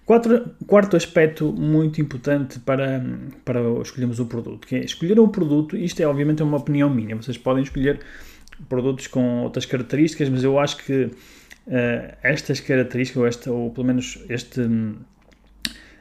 Quarto, 0.05 0.51
quarto 0.67 0.95
aspecto 0.95 1.51
muito 1.51 1.99
importante 1.99 2.59
para, 2.59 3.03
para 3.43 3.59
escolhermos 3.81 4.19
o 4.19 4.25
produto, 4.25 4.67
que 4.67 4.75
é 4.75 4.79
escolher 4.85 5.19
um 5.19 5.27
produto, 5.27 5.75
isto 5.75 5.99
é 5.99 6.05
obviamente 6.05 6.43
uma 6.43 6.57
opinião 6.57 6.89
minha, 6.89 7.15
vocês 7.15 7.39
podem 7.39 7.63
escolher 7.63 7.99
produtos 8.69 9.07
com 9.07 9.41
outras 9.41 9.65
características, 9.65 10.29
mas 10.29 10.43
eu 10.43 10.59
acho 10.59 10.77
que 10.77 11.05
uh, 11.05 11.11
estas 12.21 12.59
características, 12.59 13.19
ou, 13.19 13.27
esta, 13.27 13.51
ou 13.51 13.71
pelo 13.71 13.87
menos 13.87 14.23
este 14.29 14.61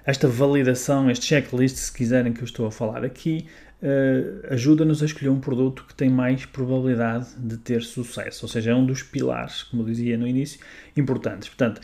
esta 0.05 0.29
validação, 0.29 1.11
este 1.11 1.27
checklist, 1.27 1.77
se 1.77 1.93
quiserem, 1.93 2.33
que 2.33 2.41
eu 2.41 2.45
estou 2.45 2.67
a 2.67 2.71
falar 2.71 3.05
aqui, 3.05 3.47
uh, 3.83 4.53
ajuda-nos 4.53 5.03
a 5.03 5.07
escolher 5.07 5.31
um 5.31 5.41
produto 5.41 5.85
que 5.87 5.95
tem 5.95 6.11
mais 6.11 6.45
probabilidade 6.45 7.29
de 7.39 7.57
ter 7.57 7.83
sucesso, 7.83 8.45
ou 8.45 8.49
seja, 8.49 8.73
é 8.73 8.75
um 8.75 8.85
dos 8.85 9.03
pilares, 9.03 9.63
como 9.63 9.83
eu 9.83 9.87
dizia 9.87 10.19
no 10.19 10.27
início, 10.27 10.61
importantes. 10.97 11.49
Portanto, 11.49 11.81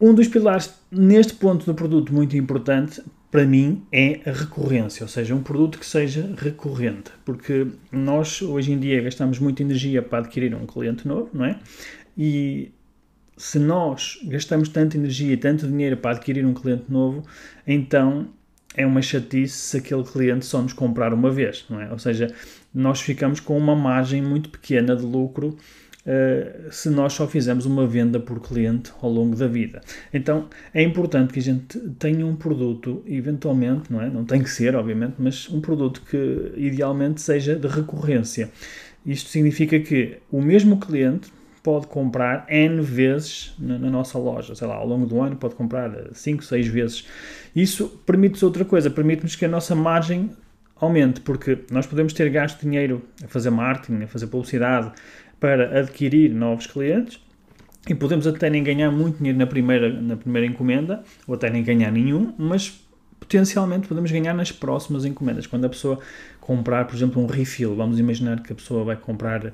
um 0.00 0.12
dos 0.12 0.26
pilares 0.26 0.74
neste 0.90 1.34
ponto 1.34 1.64
do 1.64 1.74
produto 1.74 2.12
muito 2.12 2.36
importante 2.36 3.00
para 3.30 3.46
mim 3.46 3.82
é 3.90 4.20
a 4.26 4.32
recorrência, 4.32 5.04
ou 5.04 5.08
seja, 5.08 5.34
um 5.34 5.42
produto 5.42 5.78
que 5.78 5.86
seja 5.86 6.34
recorrente, 6.36 7.10
porque 7.24 7.66
nós 7.90 8.42
hoje 8.42 8.72
em 8.72 8.78
dia 8.78 9.00
gastamos 9.00 9.38
muita 9.38 9.62
energia 9.62 10.02
para 10.02 10.18
adquirir 10.18 10.54
um 10.54 10.66
cliente 10.66 11.08
novo, 11.08 11.30
não 11.32 11.44
é? 11.44 11.58
E 12.18 12.72
se 13.42 13.58
nós 13.58 14.20
gastamos 14.22 14.68
tanta 14.68 14.96
energia 14.96 15.32
e 15.32 15.36
tanto 15.36 15.66
dinheiro 15.66 15.96
para 15.96 16.12
adquirir 16.12 16.46
um 16.46 16.54
cliente 16.54 16.84
novo, 16.88 17.24
então 17.66 18.28
é 18.76 18.86
uma 18.86 19.02
chatice 19.02 19.56
se 19.56 19.78
aquele 19.78 20.04
cliente 20.04 20.46
só 20.46 20.62
nos 20.62 20.72
comprar 20.72 21.12
uma 21.12 21.28
vez, 21.28 21.66
não 21.68 21.80
é? 21.80 21.90
Ou 21.90 21.98
seja, 21.98 22.32
nós 22.72 23.00
ficamos 23.00 23.40
com 23.40 23.58
uma 23.58 23.74
margem 23.74 24.22
muito 24.22 24.48
pequena 24.48 24.94
de 24.94 25.02
lucro 25.02 25.58
uh, 26.06 26.70
se 26.70 26.88
nós 26.88 27.14
só 27.14 27.26
fizermos 27.26 27.66
uma 27.66 27.84
venda 27.84 28.20
por 28.20 28.38
cliente 28.40 28.92
ao 29.02 29.10
longo 29.10 29.34
da 29.34 29.48
vida. 29.48 29.80
Então 30.14 30.48
é 30.72 30.80
importante 30.80 31.32
que 31.32 31.40
a 31.40 31.42
gente 31.42 31.80
tenha 31.98 32.24
um 32.24 32.36
produto, 32.36 33.02
eventualmente, 33.08 33.92
não 33.92 34.00
é? 34.00 34.08
Não 34.08 34.24
tem 34.24 34.40
que 34.40 34.50
ser, 34.50 34.76
obviamente, 34.76 35.14
mas 35.18 35.50
um 35.50 35.60
produto 35.60 36.00
que 36.08 36.52
idealmente 36.56 37.20
seja 37.20 37.56
de 37.56 37.66
recorrência. 37.66 38.52
Isto 39.04 39.30
significa 39.30 39.80
que 39.80 40.18
o 40.30 40.40
mesmo 40.40 40.78
cliente 40.78 41.28
pode 41.62 41.86
comprar 41.86 42.44
N 42.48 42.80
vezes 42.80 43.54
na, 43.58 43.78
na, 43.78 43.90
nossa 43.90 44.18
loja. 44.18 44.54
Sei 44.54 44.66
lá, 44.66 44.74
ao 44.74 44.86
longo 44.86 45.06
do 45.06 45.20
ano 45.20 45.36
pode 45.36 45.54
comprar 45.54 45.90
5, 46.12 46.44
6 46.44 46.66
vezes. 46.66 47.06
Isso 47.54 47.88
permite-nos 48.04 48.42
outra 48.42 48.64
coisa, 48.64 48.90
permite-nos 48.90 49.36
que 49.36 49.44
a 49.44 49.48
nossa 49.48 49.74
margem 49.74 50.30
aumente, 50.76 51.20
porque 51.20 51.58
nós 51.70 51.86
podemos 51.86 52.12
ter 52.12 52.28
gasto 52.30 52.60
dinheiro 52.60 53.02
a 53.22 53.28
fazer 53.28 53.50
marketing, 53.50 54.02
a 54.02 54.06
fazer 54.08 54.26
publicidade 54.26 54.90
para 55.38 55.78
adquirir 55.78 56.30
novos 56.30 56.66
clientes 56.66 57.20
e 57.88 57.94
podemos 57.94 58.26
até 58.26 58.50
nem 58.50 58.62
ganhar 58.62 58.90
muito 58.90 59.18
dinheiro 59.18 59.38
na 59.38 59.46
primeira, 59.46 59.88
na 60.00 60.16
primeira 60.16 60.46
encomenda, 60.46 61.02
ou 61.26 61.34
até 61.34 61.50
nem 61.50 61.62
ganhar 61.62 61.90
nenhum, 61.90 62.32
mas 62.36 62.80
potencialmente 63.18 63.88
podemos 63.88 64.10
ganhar 64.10 64.34
nas 64.34 64.50
próximas 64.52 65.04
encomendas. 65.04 65.46
Quando 65.46 65.64
a 65.64 65.68
pessoa 65.68 65.98
comprar, 66.42 66.86
por 66.86 66.96
exemplo, 66.96 67.22
um 67.22 67.26
refill, 67.26 67.76
vamos 67.76 68.00
imaginar 68.00 68.42
que 68.42 68.52
a 68.52 68.56
pessoa 68.56 68.84
vai 68.84 68.96
comprar 68.96 69.46
uh, 69.46 69.52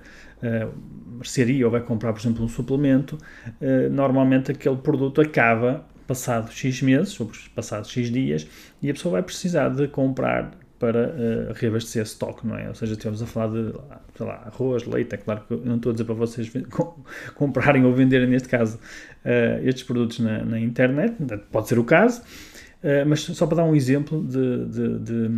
mercearia 1.16 1.66
ou 1.66 1.70
vai 1.70 1.82
comprar, 1.82 2.14
por 2.14 2.18
exemplo, 2.18 2.42
um 2.42 2.48
suplemento, 2.48 3.18
uh, 3.60 3.90
normalmente 3.92 4.50
aquele 4.50 4.76
produto 4.76 5.20
acaba 5.20 5.84
passado 6.06 6.50
X 6.50 6.80
meses, 6.80 7.20
ou 7.20 7.30
passados 7.54 7.90
X 7.90 8.10
dias, 8.10 8.48
e 8.80 8.88
a 8.88 8.94
pessoa 8.94 9.12
vai 9.12 9.22
precisar 9.22 9.68
de 9.68 9.86
comprar 9.86 10.50
para 10.78 11.08
uh, 11.08 11.52
reabastecer 11.54 12.02
estoque, 12.02 12.46
não 12.46 12.56
é? 12.56 12.68
Ou 12.68 12.74
seja, 12.74 12.94
estamos 12.94 13.22
a 13.22 13.26
falar 13.26 13.48
de, 13.48 13.74
lá, 14.18 14.42
arroz, 14.46 14.86
leite, 14.86 15.14
é 15.14 15.18
claro 15.18 15.42
que 15.46 15.52
eu 15.52 15.60
não 15.62 15.76
estou 15.76 15.90
a 15.90 15.92
dizer 15.92 16.04
para 16.04 16.14
vocês 16.14 16.50
comprarem 17.36 17.84
ou 17.84 17.92
venderem, 17.92 18.28
neste 18.28 18.48
caso, 18.48 18.78
uh, 18.78 19.68
estes 19.68 19.84
produtos 19.84 20.20
na, 20.20 20.42
na, 20.42 20.58
internet, 20.58 21.16
pode 21.52 21.68
ser 21.68 21.78
o 21.78 21.84
caso, 21.84 22.22
uh, 22.22 23.06
mas 23.06 23.20
só 23.20 23.46
para 23.46 23.58
dar 23.58 23.64
um 23.64 23.74
exemplo 23.74 24.24
de, 24.24 24.64
de, 24.64 24.98
de 25.00 25.30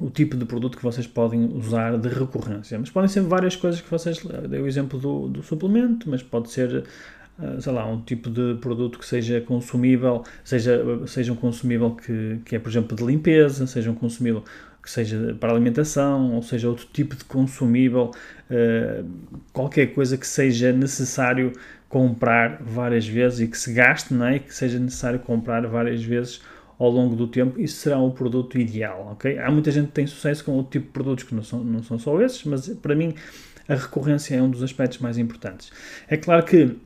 o 0.00 0.10
tipo 0.10 0.36
de 0.36 0.44
produto 0.44 0.76
que 0.76 0.82
vocês 0.82 1.06
podem 1.06 1.44
usar 1.54 1.96
de 1.98 2.08
recorrência. 2.08 2.78
Mas 2.78 2.90
podem 2.90 3.08
ser 3.08 3.22
várias 3.22 3.56
coisas 3.56 3.80
que 3.80 3.90
vocês. 3.90 4.24
Dei 4.48 4.60
o 4.60 4.66
exemplo 4.66 4.98
do, 4.98 5.28
do 5.28 5.42
suplemento, 5.42 6.08
mas 6.08 6.22
pode 6.22 6.50
ser 6.50 6.84
ah, 7.38 7.60
sei 7.60 7.72
lá, 7.72 7.84
um 7.86 8.00
tipo 8.00 8.30
de 8.30 8.54
produto 8.60 8.98
que 8.98 9.06
seja 9.06 9.40
consumível, 9.40 10.22
seja, 10.44 10.80
seja 11.06 11.32
um 11.32 11.36
consumível 11.36 11.90
que, 11.90 12.38
que 12.44 12.56
é, 12.56 12.58
por 12.58 12.68
exemplo, 12.68 12.96
de 12.96 13.04
limpeza, 13.04 13.66
seja 13.66 13.90
um 13.90 13.94
consumível 13.94 14.44
que 14.80 14.90
seja 14.90 15.34
para 15.40 15.50
alimentação, 15.50 16.34
ou 16.34 16.42
seja, 16.42 16.68
outro 16.68 16.86
tipo 16.92 17.16
de 17.16 17.24
consumível, 17.24 18.10
uh, 18.50 19.10
qualquer 19.52 19.86
coisa 19.94 20.16
que 20.16 20.26
seja 20.26 20.72
necessário 20.72 21.52
comprar 21.88 22.62
várias 22.62 23.06
vezes 23.06 23.40
e 23.40 23.48
que 23.48 23.56
se 23.56 23.72
gaste, 23.72 24.12
não 24.12 24.26
é? 24.26 24.38
que 24.38 24.54
seja 24.54 24.78
necessário 24.78 25.18
comprar 25.18 25.66
várias 25.66 26.04
vezes 26.04 26.42
ao 26.78 26.90
longo 26.90 27.14
do 27.14 27.26
tempo, 27.26 27.60
isso 27.60 27.76
será 27.76 27.98
o 27.98 28.10
produto 28.10 28.58
ideal, 28.58 29.08
ok? 29.12 29.38
Há 29.38 29.50
muita 29.50 29.70
gente 29.70 29.88
que 29.88 29.92
tem 29.92 30.06
sucesso 30.06 30.44
com 30.44 30.52
outro 30.52 30.72
tipo 30.72 30.86
de 30.86 30.92
produtos 30.92 31.24
que 31.24 31.34
não 31.34 31.42
são, 31.42 31.62
não 31.62 31.82
são 31.82 31.98
só 31.98 32.20
esses, 32.20 32.44
mas 32.44 32.68
para 32.68 32.94
mim 32.94 33.14
a 33.68 33.74
recorrência 33.74 34.36
é 34.36 34.42
um 34.42 34.50
dos 34.50 34.62
aspectos 34.62 34.98
mais 34.98 35.18
importantes. 35.18 35.72
É 36.08 36.16
claro 36.16 36.44
que 36.44 36.76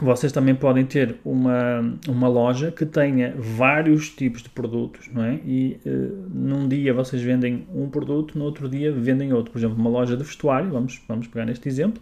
vocês 0.00 0.30
também 0.30 0.54
podem 0.54 0.84
ter 0.86 1.16
uma, 1.24 1.80
uma 2.06 2.28
loja 2.28 2.70
que 2.70 2.86
tenha 2.86 3.34
vários 3.36 4.10
tipos 4.10 4.42
de 4.42 4.48
produtos, 4.48 5.08
não 5.12 5.24
é? 5.24 5.40
E 5.44 5.80
uh, 5.84 6.28
num 6.32 6.68
dia 6.68 6.94
vocês 6.94 7.20
vendem 7.20 7.66
um 7.74 7.88
produto, 7.88 8.38
no 8.38 8.44
outro 8.44 8.68
dia 8.68 8.92
vendem 8.92 9.32
outro. 9.32 9.52
Por 9.52 9.58
exemplo, 9.58 9.76
uma 9.76 9.90
loja 9.90 10.16
de 10.16 10.22
vestuário, 10.22 10.70
vamos, 10.70 11.00
vamos 11.08 11.26
pegar 11.26 11.46
neste 11.46 11.68
exemplo, 11.68 12.00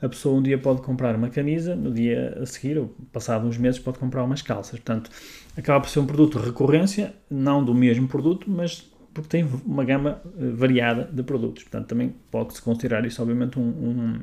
a 0.00 0.08
pessoa 0.08 0.38
um 0.38 0.42
dia 0.42 0.58
pode 0.58 0.82
comprar 0.82 1.14
uma 1.14 1.28
camisa, 1.28 1.74
no 1.74 1.92
dia 1.92 2.38
a 2.40 2.46
seguir, 2.46 2.78
ou 2.78 2.94
passado 3.12 3.46
uns 3.46 3.56
meses, 3.56 3.78
pode 3.80 3.98
comprar 3.98 4.22
umas 4.24 4.42
calças. 4.42 4.78
Portanto, 4.78 5.10
acaba 5.56 5.80
por 5.80 5.88
ser 5.88 6.00
um 6.00 6.06
produto 6.06 6.38
de 6.38 6.46
recorrência, 6.46 7.14
não 7.30 7.64
do 7.64 7.74
mesmo 7.74 8.06
produto, 8.06 8.50
mas 8.50 8.90
porque 9.14 9.30
tem 9.30 9.48
uma 9.64 9.82
gama 9.82 10.20
eh, 10.38 10.50
variada 10.50 11.08
de 11.10 11.22
produtos. 11.22 11.62
Portanto, 11.62 11.86
também 11.86 12.14
pode-se 12.30 12.60
considerar 12.60 13.06
isso, 13.06 13.22
obviamente, 13.22 13.58
um, 13.58 13.62
um, 13.62 14.20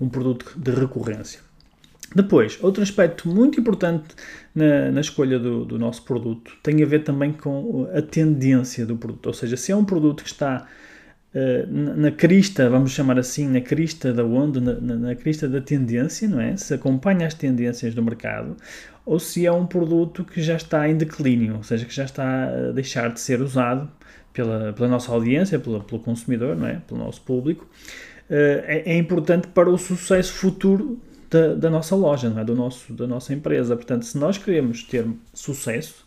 um 0.00 0.08
produto 0.08 0.54
de 0.56 0.70
recorrência. 0.70 1.40
Depois, 2.14 2.58
outro 2.62 2.82
aspecto 2.82 3.28
muito 3.28 3.60
importante 3.60 4.14
na, 4.54 4.90
na 4.90 5.00
escolha 5.00 5.38
do, 5.38 5.64
do, 5.64 5.78
nosso 5.78 6.02
produto 6.02 6.52
tem 6.62 6.82
a 6.82 6.86
ver 6.86 7.04
também 7.04 7.32
com 7.32 7.88
a 7.94 8.02
tendência 8.02 8.84
do 8.86 8.96
produto. 8.96 9.26
Ou 9.26 9.34
seja, 9.34 9.56
se 9.56 9.72
é 9.72 9.76
um 9.76 9.84
produto 9.84 10.22
que 10.22 10.30
está 10.30 10.66
na, 11.68 11.94
na, 11.94 12.10
crista, 12.10 12.68
vamos 12.68 12.90
chamar 12.90 13.18
assim, 13.18 13.48
na 13.48 13.60
crista 13.60 14.12
da 14.12 14.22
onda, 14.24 14.60
na, 14.60 14.96
na, 14.96 15.14
crista 15.14 15.48
da 15.48 15.60
tendência, 15.60 16.28
não 16.28 16.40
é? 16.40 16.56
Se 16.56 16.74
acompanha 16.74 17.26
as 17.26 17.32
tendências 17.32 17.94
do 17.94 18.02
mercado, 18.02 18.56
ou 19.04 19.18
se 19.18 19.46
é 19.46 19.52
um 19.52 19.66
produto 19.66 20.24
que 20.24 20.42
já 20.42 20.56
está 20.56 20.88
em 20.88 20.96
declínio, 20.96 21.56
ou 21.56 21.62
seja, 21.62 21.86
que 21.86 21.94
já 21.94 22.04
está 22.04 22.44
a 22.44 22.72
deixar 22.72 23.10
de 23.12 23.20
ser 23.20 23.40
usado 23.40 23.90
pela, 24.32 24.72
pela 24.72 24.88
nossa 24.88 25.10
audiência, 25.12 25.58
pela, 25.58 25.80
pelo 25.80 26.00
consumidor, 26.00 26.56
não 26.56 26.66
é? 26.66 26.80
Pelo 26.86 27.00
nosso 27.00 27.20
público. 27.22 27.66
Uh, 28.30 28.64
é, 28.64 28.82
é 28.86 28.96
importante 28.96 29.48
para 29.48 29.68
o 29.68 29.76
sucesso 29.76 30.32
futuro 30.32 31.00
da, 31.30 31.54
da, 31.54 31.70
nossa 31.70 31.94
loja, 31.96 32.30
não 32.30 32.40
é? 32.40 32.44
Do 32.44 32.54
nosso, 32.54 32.92
da 32.92 33.06
nossa 33.06 33.34
empresa. 33.34 33.74
Portanto, 33.74 34.04
se 34.04 34.16
nós 34.16 34.38
queremos 34.38 34.82
ter 34.84 35.06
sucesso, 35.34 36.04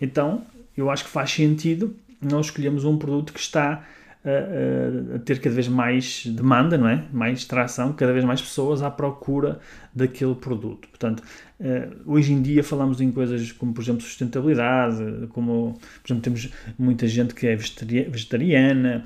então 0.00 0.44
eu 0.76 0.90
acho 0.90 1.04
que 1.04 1.10
faz 1.10 1.30
sentido 1.30 1.94
nós 2.20 2.46
escolhermos 2.46 2.84
um 2.84 2.96
produto 2.96 3.32
que 3.32 3.40
está 3.40 3.84
a, 4.24 5.16
a, 5.16 5.18
ter 5.18 5.38
cada 5.38 5.54
vez 5.54 5.68
mais 5.68 6.26
demanda, 6.26 6.78
não 6.78 6.88
é? 6.88 7.04
Mais 7.12 7.44
tração, 7.44 7.92
cada 7.92 8.12
vez 8.12 8.24
mais 8.24 8.40
pessoas 8.40 8.82
à 8.82 8.90
procura 8.90 9.60
daquele 9.94 10.34
produto. 10.34 10.88
Portanto, 10.88 11.22
uh, 11.60 11.94
hoje 12.06 12.32
em 12.32 12.40
dia 12.40 12.64
falamos 12.64 13.00
em 13.00 13.12
coisas 13.12 13.52
como, 13.52 13.74
por 13.74 13.82
exemplo, 13.82 14.00
sustentabilidade, 14.00 15.28
como, 15.28 15.78
por 16.02 16.06
exemplo, 16.06 16.22
temos 16.22 16.50
muita 16.78 17.06
gente 17.06 17.34
que 17.34 17.46
é 17.46 17.54
vegetariana. 17.54 19.04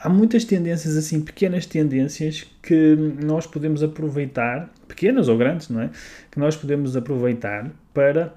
Há 0.00 0.08
muitas 0.08 0.44
tendências 0.44 0.96
assim, 0.96 1.22
pequenas 1.22 1.64
tendências 1.64 2.46
que 2.62 2.94
nós 3.24 3.46
podemos 3.46 3.82
aproveitar, 3.82 4.70
pequenas 4.86 5.28
ou 5.28 5.38
grandes, 5.38 5.70
não 5.70 5.80
é? 5.80 5.90
Que 6.30 6.38
nós 6.38 6.56
podemos 6.56 6.94
aproveitar 6.94 7.70
para 7.94 8.34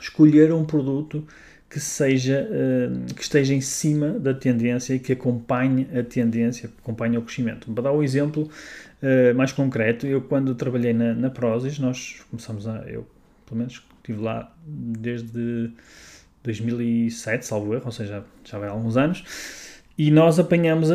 escolher 0.00 0.52
um 0.52 0.64
produto 0.64 1.26
que 1.68 1.78
seja 1.78 2.48
uh, 2.50 3.14
que 3.14 3.22
esteja 3.22 3.54
em 3.54 3.60
cima 3.60 4.18
da 4.18 4.32
tendência 4.32 4.94
e 4.94 4.98
que 4.98 5.12
acompanhe 5.12 5.86
a 5.96 6.02
tendência, 6.02 6.70
acompanhe 6.82 7.18
o 7.18 7.22
crescimento. 7.22 7.70
Para 7.72 7.84
dar 7.84 7.92
um 7.92 8.02
exemplo 8.02 8.50
uh, 9.02 9.34
mais 9.36 9.52
concreto, 9.52 10.06
eu 10.06 10.22
quando 10.22 10.54
trabalhei 10.54 10.92
na, 10.92 11.14
na 11.14 11.30
Prozis, 11.30 11.78
nós 11.78 12.20
começamos 12.30 12.66
a, 12.66 12.84
eu 12.86 13.06
pelo 13.44 13.58
menos 13.58 13.82
estive 13.98 14.20
lá 14.20 14.54
desde 14.66 15.70
2007, 16.42 17.44
salvo 17.44 17.74
erro, 17.74 17.86
ou 17.86 17.92
seja, 17.92 18.24
já 18.44 18.58
vai 18.58 18.68
há 18.68 18.72
alguns 18.72 18.96
anos, 18.96 19.24
e 19.98 20.12
nós 20.12 20.38
apanhamos 20.38 20.90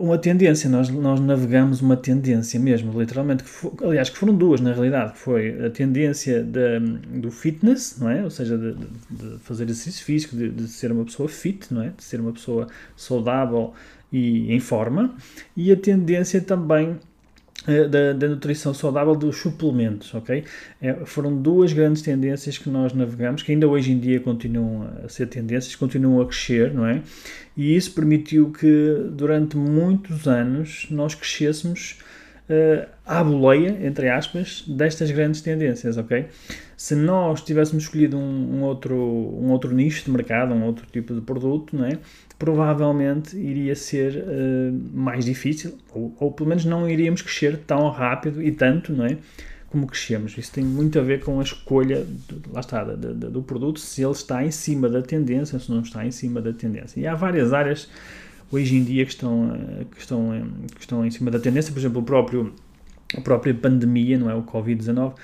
uma 0.00 0.18
tendência, 0.18 0.68
nós, 0.68 0.88
nós 0.88 1.20
navegamos 1.20 1.80
uma 1.80 1.96
tendência 1.96 2.58
mesmo, 2.58 2.98
literalmente, 3.00 3.44
que 3.44 3.84
aliás, 3.84 4.10
que 4.10 4.18
foram 4.18 4.34
duas 4.34 4.60
na 4.60 4.72
realidade, 4.72 5.12
que 5.12 5.20
foi 5.20 5.64
a 5.64 5.70
tendência 5.70 6.42
de, 6.42 6.80
do 7.20 7.30
fitness, 7.30 7.96
não 8.00 8.10
é? 8.10 8.24
Ou 8.24 8.30
seja, 8.30 8.58
de, 8.58 8.74
de 9.08 9.38
fazer 9.38 9.62
exercício 9.62 10.04
físico, 10.04 10.36
de, 10.36 10.48
de, 10.48 10.66
ser 10.66 10.90
uma 10.90 11.04
pessoa 11.04 11.28
fit, 11.28 11.72
não 11.72 11.82
é? 11.82 11.90
De 11.90 12.02
ser 12.02 12.20
uma 12.20 12.32
pessoa 12.32 12.66
saudável 12.96 13.72
e 14.12 14.52
em 14.52 14.58
forma, 14.58 15.14
e 15.56 15.70
a 15.70 15.76
tendência 15.76 16.40
também 16.40 16.96
da, 17.88 18.12
da, 18.14 18.28
nutrição 18.28 18.72
saudável 18.72 19.14
dos 19.14 19.36
suplementos, 19.36 20.14
ok? 20.14 20.44
É, 20.80 20.94
foram 21.04 21.36
duas 21.36 21.72
grandes 21.72 22.00
tendências 22.00 22.56
que 22.56 22.70
nós 22.70 22.94
navegamos, 22.94 23.42
que 23.42 23.52
ainda 23.52 23.68
hoje 23.68 23.92
em 23.92 23.98
dia 23.98 24.18
continuam 24.20 24.88
a 25.04 25.08
ser 25.08 25.26
tendências, 25.26 25.76
continuam 25.76 26.20
a 26.22 26.26
crescer, 26.26 26.72
não 26.72 26.86
é? 26.86 27.02
E 27.56 27.76
isso 27.76 27.92
permitiu 27.92 28.50
que 28.50 29.10
durante 29.10 29.56
muitos 29.56 30.26
anos 30.26 30.86
nós 30.90 31.14
crescêssemos 31.14 31.98
uh, 32.48 32.88
à 33.04 33.22
boleia, 33.22 33.78
entre 33.84 34.08
aspas, 34.08 34.64
destas 34.66 35.10
grandes 35.10 35.42
tendências, 35.42 35.96
ok? 35.98 36.26
Se 36.76 36.94
nós 36.94 37.42
tivéssemos 37.42 37.84
escolhido 37.84 38.16
um, 38.16 38.58
um, 38.58 38.62
outro, 38.62 38.94
um 38.96 39.50
outro 39.50 39.74
nicho 39.74 40.04
de 40.04 40.10
mercado, 40.10 40.54
um 40.54 40.64
outro 40.64 40.86
tipo 40.90 41.12
de 41.14 41.20
produto, 41.20 41.76
não 41.76 41.84
é? 41.84 41.98
Provavelmente 42.38 43.36
iria 43.36 43.74
ser 43.74 44.22
uh, 44.22 44.96
mais 44.96 45.24
difícil, 45.24 45.76
ou, 45.92 46.14
ou 46.20 46.32
pelo 46.32 46.48
menos 46.48 46.64
não 46.64 46.88
iríamos 46.88 47.20
crescer 47.20 47.58
tão 47.66 47.88
rápido 47.90 48.42
e 48.42 48.52
tanto, 48.52 48.92
não 48.92 49.04
é? 49.04 49.18
como 49.70 49.86
crescemos. 49.86 50.36
Isso 50.36 50.52
tem 50.52 50.64
muito 50.64 50.98
a 50.98 51.02
ver 51.02 51.22
com 51.22 51.40
a 51.40 51.42
escolha, 51.42 52.04
de, 52.04 52.40
lá 52.52 52.60
está, 52.60 52.84
de, 52.84 52.96
de, 52.96 53.28
do 53.28 53.42
produto, 53.42 53.78
se 53.78 54.02
ele 54.02 54.12
está 54.12 54.44
em 54.44 54.50
cima 54.50 54.88
da 54.88 55.02
tendência, 55.02 55.58
se 55.58 55.70
não 55.70 55.80
está 55.80 56.06
em 56.06 56.10
cima 56.10 56.40
da 56.40 56.52
tendência. 56.52 56.98
E 56.98 57.06
há 57.06 57.14
várias 57.14 57.52
áreas 57.52 57.88
hoje 58.50 58.76
em 58.76 58.84
dia 58.84 59.04
que 59.04 59.12
estão, 59.12 59.54
eh, 59.54 59.84
que 59.94 60.00
estão, 60.00 60.34
eh, 60.34 60.42
que 60.74 60.80
estão 60.80 61.04
em 61.04 61.10
cima 61.10 61.30
da 61.30 61.38
tendência, 61.38 61.72
por 61.72 61.78
exemplo, 61.78 62.00
o 62.00 62.04
próprio, 62.04 62.52
a 63.14 63.20
própria 63.20 63.52
pandemia, 63.52 64.18
não 64.18 64.30
é? 64.30 64.34
O 64.34 64.42
Covid-19, 64.42 65.14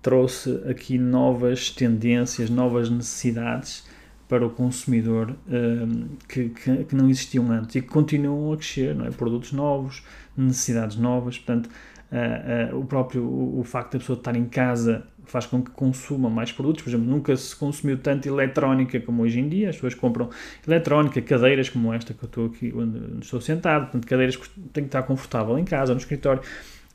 trouxe 0.00 0.62
aqui 0.66 0.96
novas 0.96 1.70
tendências, 1.70 2.48
novas 2.48 2.88
necessidades 2.88 3.84
para 4.30 4.46
o 4.46 4.50
consumidor 4.50 5.34
um, 5.48 6.06
que, 6.28 6.50
que, 6.50 6.84
que, 6.84 6.94
não 6.94 7.10
existiam 7.10 7.50
antes 7.50 7.74
e 7.74 7.82
que 7.82 7.88
continuam 7.88 8.52
a 8.52 8.56
crescer, 8.56 8.94
não 8.94 9.04
é? 9.04 9.10
Produtos 9.10 9.50
novos, 9.50 10.04
necessidades 10.36 10.96
novas, 10.96 11.36
portanto, 11.36 11.68
Uh, 12.10 12.74
uh, 12.74 12.80
o 12.80 12.84
próprio 12.84 13.22
o, 13.22 13.60
o, 13.60 13.62
facto 13.62 13.92
da 13.92 14.00
pessoa 14.00 14.18
estar 14.18 14.34
em 14.34 14.44
casa 14.44 15.04
faz 15.26 15.46
com 15.46 15.62
que 15.62 15.70
consuma 15.70 16.28
mais 16.28 16.50
produtos. 16.50 16.82
Por 16.82 16.90
exemplo, 16.90 17.06
nunca 17.06 17.36
se 17.36 17.54
consumiu 17.54 17.96
tanto 17.98 18.26
eletrónica 18.26 18.98
como 18.98 19.22
hoje 19.22 19.38
em 19.38 19.48
dia. 19.48 19.68
As 19.68 19.76
pessoas 19.76 19.94
compram 19.94 20.28
eletrónica, 20.66 21.22
cadeiras 21.22 21.68
como 21.68 21.94
esta 21.94 22.12
que 22.12 22.20
eu 22.20 22.26
estou 22.26 22.46
aqui, 22.46 22.72
onde 22.74 23.24
estou 23.24 23.40
sentado, 23.40 23.82
portanto, 23.82 24.08
cadeiras 24.08 24.34
que 24.34 24.48
têm 24.72 24.82
que 24.82 24.88
estar 24.88 25.04
confortável 25.04 25.56
em 25.56 25.64
casa, 25.64 25.92
no 25.92 26.00
escritório, 26.00 26.42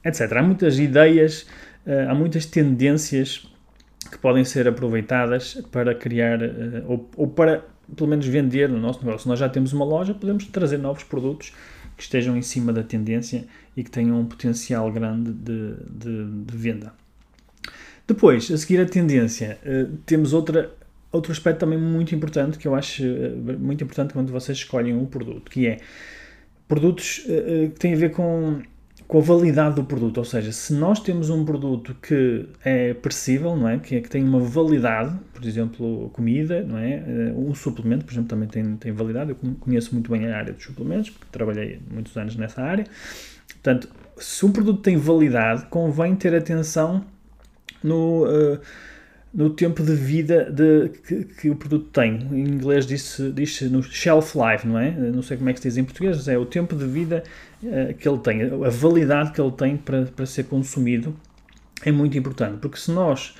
etc. 0.03 0.33
Há 0.33 0.43
muitas 0.43 0.79
ideias, 0.79 1.43
uh, 1.87 2.09
há 2.11 2.13
muitas 2.13 2.45
tendências 2.45 3.49
que 4.09 4.17
podem 4.17 4.43
ser 4.43 4.67
aproveitadas 4.67 5.61
para 5.71 5.95
criar 5.95 6.39
ou, 6.87 7.09
ou 7.15 7.27
para 7.27 7.63
pelo 7.95 8.09
menos 8.09 8.25
vender 8.25 8.69
no 8.69 8.79
nosso 8.79 9.05
negócio. 9.05 9.27
Nós 9.27 9.39
já 9.39 9.49
temos 9.49 9.73
uma 9.73 9.85
loja, 9.85 10.13
podemos 10.13 10.45
trazer 10.47 10.77
novos 10.77 11.03
produtos 11.03 11.53
que 11.95 12.03
estejam 12.03 12.35
em 12.35 12.41
cima 12.41 12.73
da 12.73 12.83
tendência 12.83 13.45
e 13.75 13.83
que 13.83 13.91
tenham 13.91 14.19
um 14.19 14.25
potencial 14.25 14.91
grande 14.91 15.31
de, 15.31 15.73
de, 15.89 16.25
de 16.45 16.57
venda. 16.57 16.93
Depois, 18.07 18.51
a 18.51 18.57
seguir 18.57 18.79
a 18.79 18.85
tendência, 18.85 19.57
uh, 19.65 19.97
temos 20.05 20.33
outra, 20.33 20.71
outro 21.11 21.31
aspecto 21.31 21.59
também 21.59 21.79
muito 21.79 22.13
importante 22.13 22.57
que 22.57 22.67
eu 22.67 22.75
acho 22.75 23.03
uh, 23.03 23.59
muito 23.59 23.83
importante 23.83 24.13
quando 24.13 24.31
vocês 24.31 24.57
escolhem 24.57 24.95
um 24.95 25.05
produto, 25.05 25.49
que 25.49 25.67
é 25.67 25.77
produtos 26.67 27.19
que 27.19 27.79
têm 27.79 27.93
a 27.93 27.97
ver 27.97 28.09
com 28.09 28.59
com 29.07 29.19
a 29.19 29.21
validade 29.21 29.75
do 29.75 29.83
produto, 29.83 30.17
ou 30.17 30.25
seja, 30.25 30.51
se 30.51 30.73
nós 30.73 30.99
temos 30.99 31.29
um 31.29 31.45
produto 31.45 31.95
que 32.01 32.47
é 32.63 32.93
perecível, 32.95 33.55
não 33.55 33.69
é? 33.69 33.77
Que, 33.77 33.95
é, 33.97 34.01
que 34.01 34.09
tem 34.09 34.23
uma 34.23 34.39
validade, 34.39 35.15
por 35.31 35.45
exemplo, 35.45 36.09
comida, 36.11 36.63
não 36.63 36.77
é? 36.77 37.03
Eh, 37.07 37.33
um 37.35 37.53
suplemento, 37.53 38.03
por 38.03 38.13
exemplo, 38.13 38.29
também 38.29 38.47
tem, 38.47 38.75
tem 38.77 38.91
validade. 38.91 39.29
Eu 39.29 39.37
conheço 39.59 39.93
muito 39.93 40.09
bem 40.09 40.25
a 40.27 40.35
área 40.35 40.53
dos 40.53 40.63
suplementos, 40.63 41.11
porque 41.11 41.27
trabalhei 41.31 41.79
muitos 41.91 42.17
anos 42.17 42.35
nessa 42.35 42.63
área. 42.63 42.85
Portanto, 43.47 43.89
se 44.17 44.43
um 44.43 44.51
produto 44.51 44.81
tem 44.81 44.97
validade, 44.97 45.65
convém 45.69 46.15
ter 46.15 46.33
atenção 46.33 47.05
no. 47.83 48.25
Uh, 48.25 48.59
no 49.35 49.49
tempo 49.49 49.83
de 49.83 49.93
vida 49.93 50.49
de, 50.49 50.87
que, 51.05 51.25
que, 51.25 51.49
o 51.49 51.55
produto 51.57 51.89
tem. 51.91 52.25
Em 52.31 52.47
inglês 52.47 52.87
diz-se 52.87 53.31
diz 53.33 53.61
no 53.63 53.83
shelf 53.83 54.33
life, 54.33 54.65
não 54.65 54.79
é? 54.79 54.91
Não 54.91 55.21
sei 55.21 55.35
como 55.35 55.49
é 55.49 55.53
que 55.53 55.59
se 55.59 55.67
diz 55.67 55.77
em 55.77 55.83
português, 55.83 56.15
mas 56.15 56.27
é 56.29 56.37
o 56.37 56.45
tempo 56.45 56.73
de 56.73 56.85
vida 56.85 57.21
uh, 57.61 57.93
que 57.93 58.07
ele 58.07 58.19
tem, 58.19 58.43
a 58.43 58.69
validade 58.69 59.33
que 59.33 59.41
ele 59.41 59.51
tem 59.51 59.75
para, 59.75 60.03
para 60.05 60.25
ser 60.25 60.45
consumido 60.45 61.13
é 61.83 61.91
muito 61.91 62.17
importante, 62.17 62.59
porque 62.61 62.77
se 62.77 62.89
nós 62.91 63.35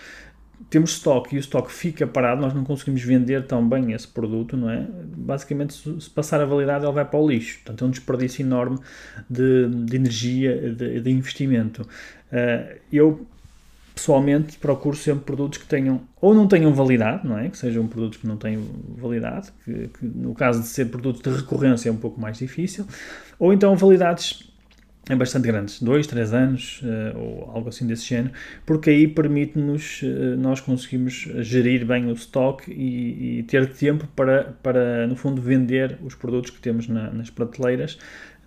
temos 0.70 0.92
estoque 0.92 1.36
e 1.36 1.38
o 1.38 1.40
estoque 1.40 1.72
fica 1.72 2.06
parado, 2.06 2.42
nós 2.42 2.54
não 2.54 2.66
conseguimos 2.66 3.02
vender 3.02 3.46
tão 3.48 3.68
bem 3.68 3.94
esse 3.94 4.08
produto, 4.08 4.58
não 4.58 4.70
é? 4.70 4.86
Basicamente, 5.16 5.74
se 5.74 6.10
passar 6.10 6.42
a 6.42 6.46
validade, 6.46 6.84
ele 6.84 6.94
vai 6.94 7.06
para 7.06 7.20
o 7.20 7.30
lixo. 7.30 7.60
Portanto, 7.60 7.84
é 7.84 7.88
um 7.88 7.92
desperdício 7.92 8.42
enorme 8.42 8.80
de, 9.30 9.70
de 9.70 9.96
energia, 9.96 10.74
de, 10.74 11.00
de 11.00 11.12
investimento. 11.12 11.84
Uh, 11.84 12.78
eu 12.92 13.28
pessoalmente 13.96 14.58
procuro 14.58 14.96
sempre 14.96 15.24
produtos 15.24 15.58
que 15.58 15.66
tenham 15.66 16.02
ou 16.20 16.34
não 16.34 16.48
tenham 16.48 16.74
validade, 16.74 17.26
não 17.26 17.40
é? 17.40 17.50
Que 17.50 17.58
sejam 17.58 17.88
produtos 17.88 18.20
que 18.20 18.28
não 18.28 18.36
tenham 18.36 18.62
validade, 18.98 19.52
que, 19.64 19.88
que 19.88 20.06
no 20.06 20.36
caso 20.36 20.62
de 20.62 20.68
ser 20.68 20.86
produtos 20.86 21.22
de 21.22 21.30
recorrência 21.30 21.90
é 21.90 21.92
um 21.92 21.98
pouco 21.98 22.20
mais 22.20 22.38
difícil, 22.38 22.86
ou 23.40 23.54
então 23.54 23.76
validades 23.76 24.52
bastante 25.14 25.46
grandes, 25.46 25.80
2, 25.82 26.08
3 26.08 26.34
anos 26.34 26.82
uh, 26.82 27.20
ou 27.20 27.52
algo 27.52 27.70
assim 27.70 27.86
desse 27.86 28.06
género, 28.06 28.34
porque 28.66 28.90
aí 28.90 29.08
permite-nos, 29.08 30.02
uh, 30.02 30.36
nós 30.38 30.60
conseguimos 30.60 31.28
gerir 31.42 31.86
bem 31.86 32.08
o 32.08 32.14
estoque 32.14 32.72
e, 32.72 33.40
e, 33.40 33.44
ter 33.44 33.72
tempo 33.72 34.08
para, 34.16 34.56
para, 34.64 35.06
no 35.06 35.16
fundo, 35.16 35.40
vender 35.40 36.00
os 36.04 36.16
produtos 36.16 36.50
que 36.50 36.60
temos 36.60 36.88
na, 36.88 37.12
nas 37.12 37.30
prateleiras 37.30 38.00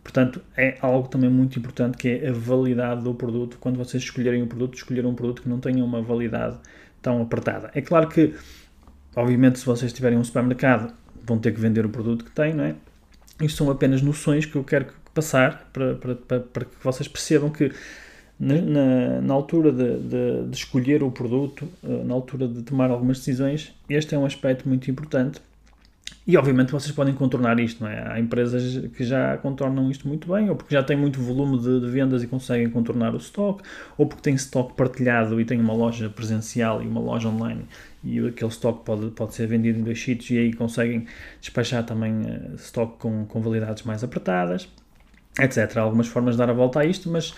Portanto, 0.08 0.40
é 0.56 0.78
algo 0.80 1.06
também 1.06 1.28
muito 1.28 1.58
importante 1.58 1.98
que 1.98 2.08
é 2.08 2.28
a 2.30 2.32
validade 2.32 3.04
do 3.04 3.12
produto. 3.12 3.58
Quando 3.60 3.76
vocês 3.76 4.02
escolherem 4.02 4.42
um 4.42 4.46
produto, 4.46 4.74
escolher 4.74 5.04
um 5.04 5.14
produto 5.14 5.42
que 5.42 5.48
não 5.50 5.60
tenha 5.60 5.84
uma 5.84 6.00
validade 6.00 6.56
tão 7.02 7.20
apertada. 7.20 7.70
É 7.74 7.82
claro 7.82 8.08
que, 8.08 8.34
obviamente, 9.14 9.58
se 9.58 9.66
vocês 9.66 9.92
tiverem 9.92 10.16
um 10.16 10.24
supermercado, 10.24 10.94
vão 11.26 11.38
ter 11.38 11.52
que 11.52 11.60
vender 11.60 11.84
o 11.84 11.90
produto 11.90 12.24
que 12.24 12.30
têm, 12.30 12.54
não 12.54 12.64
é? 12.64 12.74
Isto 13.42 13.58
são 13.58 13.70
apenas 13.70 14.00
noções 14.00 14.46
que 14.46 14.56
eu 14.56 14.64
quero 14.64 14.86
passar 15.12 15.68
para, 15.74 15.96
para, 15.96 16.14
para, 16.14 16.40
para 16.40 16.64
que 16.64 16.82
vocês 16.82 17.06
percebam 17.06 17.50
que 17.50 17.70
na, 18.40 18.54
na, 18.62 19.20
na 19.20 19.34
altura 19.34 19.70
de, 19.70 19.98
de, 19.98 20.48
de, 20.48 20.56
escolher 20.56 21.02
o 21.02 21.10
produto, 21.10 21.68
eh, 21.84 22.02
na 22.04 22.14
altura 22.14 22.48
de 22.48 22.62
tomar 22.62 22.90
algumas 22.90 23.18
decisões, 23.18 23.74
este 23.90 24.14
é 24.14 24.18
um 24.18 24.24
aspecto 24.24 24.66
muito 24.66 24.90
importante 24.90 25.38
e 26.28 26.36
obviamente 26.36 26.70
vocês 26.70 26.94
podem 26.94 27.14
contornar 27.14 27.58
isto, 27.58 27.82
não 27.82 27.90
é? 27.90 28.12
Há 28.12 28.20
empresas 28.20 28.86
que 28.94 29.02
já 29.02 29.38
contornam 29.38 29.90
isto 29.90 30.06
muito 30.06 30.30
bem, 30.30 30.50
ou 30.50 30.54
porque 30.54 30.74
já 30.74 30.82
têm 30.82 30.94
muito 30.94 31.18
volume 31.20 31.58
de, 31.58 31.80
de 31.80 31.90
vendas 31.90 32.22
e 32.22 32.26
conseguem 32.26 32.68
contornar 32.68 33.14
o 33.14 33.16
stock, 33.16 33.62
ou 33.96 34.06
porque 34.06 34.22
têm 34.22 34.34
stock 34.34 34.74
partilhado 34.74 35.40
e 35.40 35.44
têm 35.46 35.58
uma 35.58 35.72
loja 35.72 36.10
presencial 36.10 36.82
e 36.82 36.86
uma 36.86 37.00
loja 37.00 37.30
online 37.30 37.64
e 38.04 38.18
aquele 38.26 38.50
stock 38.50 38.84
pode, 38.84 39.10
pode 39.12 39.34
ser 39.34 39.46
vendido 39.46 39.78
em 39.78 39.82
dois 39.82 40.00
sítios 40.00 40.30
e 40.30 40.38
aí 40.38 40.52
conseguem 40.52 41.06
despachar 41.40 41.84
também 41.84 42.12
uh, 42.12 42.54
stock 42.56 42.98
com, 42.98 43.24
com 43.24 43.40
validades 43.40 43.82
mais 43.84 44.04
apertadas, 44.04 44.68
etc. 45.40 45.78
Há 45.78 45.80
algumas 45.80 46.08
formas 46.08 46.34
de 46.34 46.38
dar 46.38 46.50
a 46.50 46.52
volta 46.52 46.80
a 46.80 46.84
isto, 46.84 47.10
mas 47.10 47.34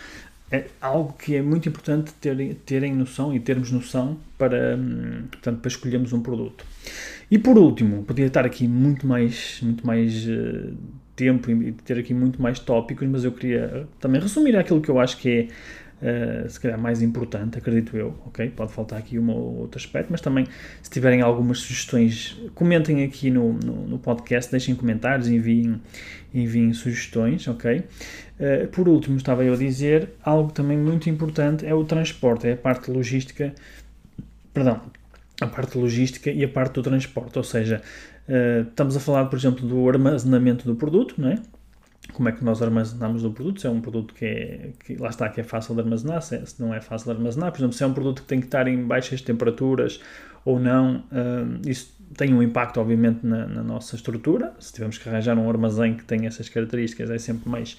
é 0.51 0.67
algo 0.81 1.13
que 1.13 1.37
é 1.37 1.43
muito 1.43 1.69
importante 1.69 2.13
terem, 2.15 2.55
terem 2.55 2.95
noção 2.95 3.33
e 3.33 3.39
termos 3.39 3.71
noção 3.71 4.19
para, 4.37 4.77
hum, 4.77 5.25
portanto, 5.31 5.61
para 5.61 5.69
escolhermos 5.69 6.13
um 6.13 6.21
produto. 6.21 6.65
E 7.31 7.39
por 7.39 7.57
último, 7.57 8.03
podia 8.03 8.27
estar 8.27 8.45
aqui 8.45 8.67
muito 8.67 9.07
mais, 9.07 9.61
muito 9.63 9.87
mais 9.87 10.27
uh, 10.27 10.75
tempo 11.15 11.51
e 11.51 11.73
ter 11.73 11.99
aqui 11.99 12.13
muito 12.13 12.43
mais 12.43 12.59
tópicos, 12.59 13.07
mas 13.07 13.25
eu 13.25 13.31
queria 13.31 13.87
também 14.01 14.21
resumir 14.21 14.57
aquilo 14.57 14.81
que 14.81 14.89
eu 14.89 14.99
acho 14.99 15.17
que 15.19 15.49
é 16.03 16.45
uh, 16.45 16.51
se 16.51 16.59
calhar 16.59 16.77
mais 16.79 17.03
importante, 17.03 17.57
acredito 17.57 17.97
eu, 17.97 18.15
ok? 18.27 18.51
Pode 18.51 18.73
faltar 18.73 18.99
aqui 18.99 19.17
um 19.17 19.31
ou 19.31 19.59
outro 19.59 19.79
aspecto, 19.79 20.09
mas 20.11 20.21
também 20.21 20.47
se 20.83 20.91
tiverem 20.91 21.21
algumas 21.21 21.61
sugestões, 21.61 22.37
comentem 22.55 23.05
aqui 23.05 23.31
no, 23.31 23.53
no, 23.53 23.87
no 23.87 23.99
podcast, 24.01 24.51
deixem 24.51 24.75
comentários, 24.75 25.29
enviem, 25.29 25.81
enviem 26.35 26.73
sugestões, 26.73 27.47
ok? 27.47 27.79
Uh, 27.79 28.67
por 28.73 28.89
último, 28.89 29.17
estava 29.17 29.45
eu 29.45 29.55
a 29.55 29.57
dizer, 29.57 30.09
algo 30.21 30.53
também 30.53 30.77
muito 30.77 31.09
importante 31.09 31.65
é 31.65 31.73
o 31.73 31.85
transporte, 31.85 32.49
é 32.49 32.55
a 32.55 32.57
parte 32.57 32.91
logística, 32.91 33.55
perdão, 34.53 34.81
a 35.41 35.47
parte 35.47 35.79
logística 35.79 36.31
e 36.31 36.45
a 36.45 36.49
parte 36.49 36.75
do 36.75 36.83
transporte, 36.83 37.39
ou 37.39 37.45
seja, 37.45 37.83
uh, 38.29 38.69
estamos 38.69 38.97
a 38.97 39.01
falar, 39.01 39.27
por 39.27 39.39
exemplo, 39.39 39.67
do 39.67 39.89
armazenamento 39.89 40.67
do 40.67 40.75
produto, 40.75 41.15
não 41.19 41.31
é? 41.31 41.39
Como 42.13 42.29
é 42.29 42.33
que 42.33 42.45
nós 42.45 42.61
armazenamos 42.61 43.25
o 43.25 43.31
produto? 43.31 43.61
Se 43.61 43.67
é 43.67 43.71
um 43.71 43.81
produto 43.81 44.15
que, 44.15 44.25
é, 44.25 44.71
que 44.85 44.97
lá 44.97 45.09
está, 45.09 45.29
que 45.29 45.41
é 45.41 45.45
fácil 45.45 45.75
de 45.75 45.81
armazenar, 45.81 46.21
se, 46.23 46.37
é, 46.37 46.45
se, 46.45 46.61
não 46.61 46.75
é 46.75 46.81
fácil 46.81 47.07
de 47.13 47.17
armazenar, 47.17 47.53
por 47.53 47.59
exemplo, 47.59 47.73
se 47.73 47.83
é 47.83 47.87
um 47.87 47.93
produto 47.93 48.23
que 48.23 48.29
tem 48.29 48.41
que 48.41 48.47
estar 48.47 48.67
em 48.67 48.83
baixas 48.85 49.21
temperaturas 49.21 50.01
ou 50.45 50.59
não, 50.59 51.05
uh, 51.13 51.69
isso 51.69 51.95
tem 52.17 52.35
um 52.35 52.43
impacto, 52.43 52.81
obviamente, 52.81 53.25
na, 53.25 53.47
na, 53.47 53.63
nossa 53.63 53.95
estrutura. 53.95 54.53
Se 54.59 54.73
tivermos 54.73 54.99
que 54.99 55.09
arranjar 55.09 55.39
um 55.39 55.49
armazém 55.49 55.95
que 55.95 56.05
tenha 56.05 56.27
essas 56.27 56.49
características, 56.49 57.11
é 57.11 57.19
sempre 57.19 57.49
mais 57.49 57.77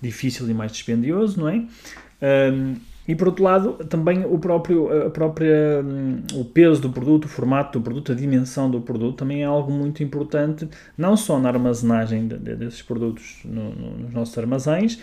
difícil 0.00 0.48
e 0.48 0.54
mais 0.54 0.72
dispendioso, 0.72 1.40
não 1.40 1.48
é? 1.48 1.56
Uh, 1.58 2.76
e 3.06 3.14
por 3.14 3.28
outro 3.28 3.44
lado, 3.44 3.72
também 3.84 4.24
o 4.24 4.38
próprio 4.38 5.06
a 5.06 5.10
própria, 5.10 5.82
hum, 5.84 6.22
o 6.34 6.44
peso 6.44 6.80
do 6.80 6.90
produto, 6.90 7.26
o 7.26 7.28
formato 7.28 7.78
do 7.78 7.82
produto, 7.82 8.12
a 8.12 8.14
dimensão 8.14 8.70
do 8.70 8.80
produto 8.80 9.16
também 9.16 9.42
é 9.42 9.44
algo 9.44 9.70
muito 9.70 10.02
importante, 10.02 10.68
não 10.96 11.16
só 11.16 11.38
na 11.38 11.50
armazenagem 11.50 12.26
de, 12.26 12.38
de, 12.38 12.56
desses 12.56 12.80
produtos 12.80 13.40
no, 13.44 13.70
no, 13.74 13.90
nos 13.98 14.12
nossos 14.12 14.36
armazéns, 14.38 14.98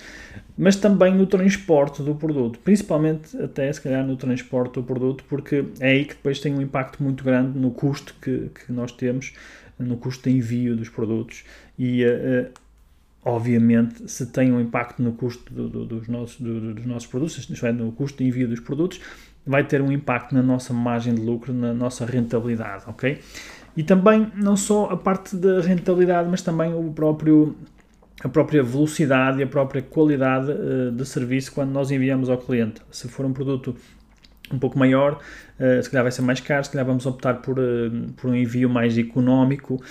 mas 0.57 0.75
também 0.75 1.13
no 1.13 1.27
transporte 1.27 2.01
do 2.01 2.15
produto, 2.15 2.59
principalmente 2.59 3.37
até 3.37 3.71
se 3.71 3.79
calhar 3.79 4.05
no 4.05 4.15
transporte 4.15 4.75
do 4.75 4.83
produto, 4.83 5.23
porque 5.29 5.65
é 5.79 5.91
aí 5.91 6.05
que 6.05 6.15
depois 6.15 6.39
tem 6.39 6.53
um 6.53 6.61
impacto 6.61 7.03
muito 7.03 7.23
grande 7.23 7.57
no 7.57 7.71
custo 7.71 8.15
que, 8.21 8.49
que 8.49 8.71
nós 8.71 8.91
temos, 8.91 9.33
no 9.77 9.97
custo 9.97 10.29
de 10.29 10.35
envio 10.35 10.75
dos 10.75 10.89
produtos. 10.89 11.43
E 11.77 12.05
uh, 12.05 12.51
obviamente, 13.23 14.09
se 14.09 14.25
tem 14.27 14.51
um 14.51 14.59
impacto 14.59 15.01
no 15.01 15.13
custo 15.13 15.53
do, 15.53 15.69
do, 15.69 15.85
dos, 15.85 16.07
nossos, 16.07 16.39
do, 16.39 16.73
dos 16.73 16.85
nossos 16.85 17.07
produtos, 17.07 17.37
isto 17.37 17.65
é, 17.65 17.71
no 17.71 17.91
custo 17.91 18.17
de 18.17 18.25
envio 18.27 18.47
dos 18.47 18.59
produtos, 18.59 18.99
vai 19.45 19.63
ter 19.63 19.81
um 19.81 19.91
impacto 19.91 20.33
na 20.33 20.41
nossa 20.41 20.73
margem 20.73 21.13
de 21.13 21.21
lucro, 21.21 21.53
na 21.53 21.73
nossa 21.73 22.05
rentabilidade, 22.05 22.83
ok? 22.87 23.19
E 23.75 23.83
também 23.83 24.31
não 24.35 24.57
só 24.57 24.89
a 24.89 24.97
parte 24.97 25.35
da 25.35 25.61
rentabilidade, 25.61 26.27
mas 26.29 26.41
também 26.41 26.73
o 26.73 26.91
próprio 26.91 27.55
a 28.23 28.29
própria 28.29 28.61
velocidade 28.61 29.39
e 29.39 29.43
a 29.43 29.47
própria 29.47 29.81
qualidade 29.81 30.51
uh, 30.51 30.91
de 30.91 31.05
serviço 31.05 31.51
quando 31.51 31.71
nós 31.71 31.89
enviamos 31.89 32.29
ao 32.29 32.37
cliente. 32.37 32.79
Se 32.91 33.07
for 33.07 33.25
um 33.25 33.33
produto 33.33 33.75
um 34.53 34.59
pouco 34.59 34.77
maior, 34.77 35.19
uh, 35.59 35.81
se 35.81 35.89
calhar 35.89 36.03
vai 36.03 36.11
ser 36.11 36.21
mais 36.21 36.39
caro, 36.39 36.63
se 36.63 36.69
calhar 36.69 36.85
vamos 36.85 37.05
optar 37.07 37.35
por, 37.35 37.57
uh, 37.57 38.13
por 38.15 38.29
um 38.29 38.35
envio 38.35 38.69
mais 38.69 38.95
económico 38.95 39.81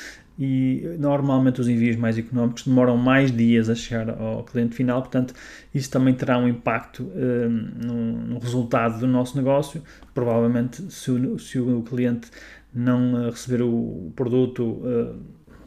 e 0.40 0.96
normalmente 0.98 1.60
os 1.60 1.68
envios 1.68 1.96
mais 1.96 2.16
económicos 2.16 2.66
demoram 2.66 2.96
mais 2.96 3.30
dias 3.30 3.68
a 3.68 3.74
chegar 3.74 4.08
ao 4.08 4.42
cliente 4.42 4.74
final, 4.74 5.02
portanto, 5.02 5.34
isso 5.74 5.90
também 5.90 6.14
terá 6.14 6.38
um 6.38 6.48
impacto 6.48 7.02
uh, 7.02 7.48
no, 7.50 8.38
resultado 8.38 9.00
do 9.00 9.06
nosso 9.06 9.36
negócio. 9.36 9.82
Provavelmente, 10.14 10.90
se 10.90 11.10
o, 11.10 11.38
se 11.38 11.60
o 11.60 11.82
cliente 11.82 12.30
não 12.72 13.26
uh, 13.26 13.30
receber 13.30 13.62
o 13.62 14.10
produto 14.16 14.62
uh, 14.64 15.14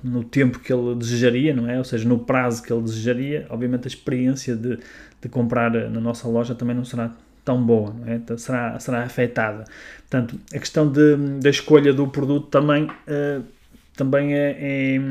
no 0.04 0.24
tempo 0.24 0.58
que 0.58 0.74
ele 0.74 0.96
desejaria, 0.96 1.54
não 1.54 1.70
é? 1.70 1.78
Ou 1.78 1.84
seja, 1.84 2.10
no 2.10 2.18
prazo 2.18 2.64
que 2.64 2.74
ele 2.74 2.82
desejaria, 2.82 3.46
obviamente 3.52 3.84
a 3.86 3.88
experiência 3.88 4.56
de, 4.56 4.80
de 5.22 5.30
comprar 5.30 5.70
na 5.70 6.02
nossa 6.02 6.28
loja 6.28 6.56
também 6.56 6.76
não 6.76 6.84
será 6.84 7.12
tão 7.46 7.64
boa, 7.64 7.94
não 7.94 8.08
é? 8.08 8.16
Então, 8.16 8.36
será, 8.40 8.80
será 8.80 9.04
afetada. 9.04 9.66
Portanto, 10.10 10.36
a 10.52 10.58
questão 10.58 10.92
de, 10.92 11.16
da 11.40 11.52
escolha 11.52 11.94
do 11.94 12.08
produto 12.08 12.48
também 12.48 12.88
também 13.96 14.34
é, 14.34 14.58
é, 14.60 15.02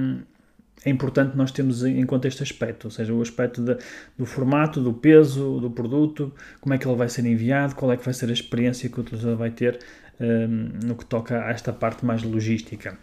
é, 0.84 0.90
importante 0.90 1.36
nós 1.36 1.50
termos 1.52 1.84
em 1.84 2.04
conta 2.04 2.28
este 2.28 2.42
aspecto, 2.42 2.84
ou 2.86 2.90
seja, 2.90 3.12
o 3.12 3.22
aspecto 3.22 3.62
de, 3.62 3.76
do 4.18 4.26
formato, 4.26 4.80
do 4.80 4.92
peso 4.92 5.60
do 5.60 5.70
produto, 5.70 6.32
como 6.60 6.74
é 6.74 6.78
que 6.78 6.86
ele 6.86 6.96
vai 6.96 7.08
ser 7.08 7.24
enviado, 7.24 7.74
qual 7.74 7.92
é 7.92 7.96
que 7.96 8.04
vai 8.04 8.14
ser 8.14 8.28
a 8.28 8.32
experiência 8.32 8.88
que 8.88 8.98
o 8.98 9.02
utilizador 9.02 9.36
vai 9.36 9.50
ter 9.50 9.78
um, 10.20 10.86
no 10.86 10.94
que 10.94 11.04
toca 11.04 11.44
a 11.44 11.50
esta 11.50 11.72
parte 11.72 12.04
mais 12.04 12.22
logística. 12.22 12.98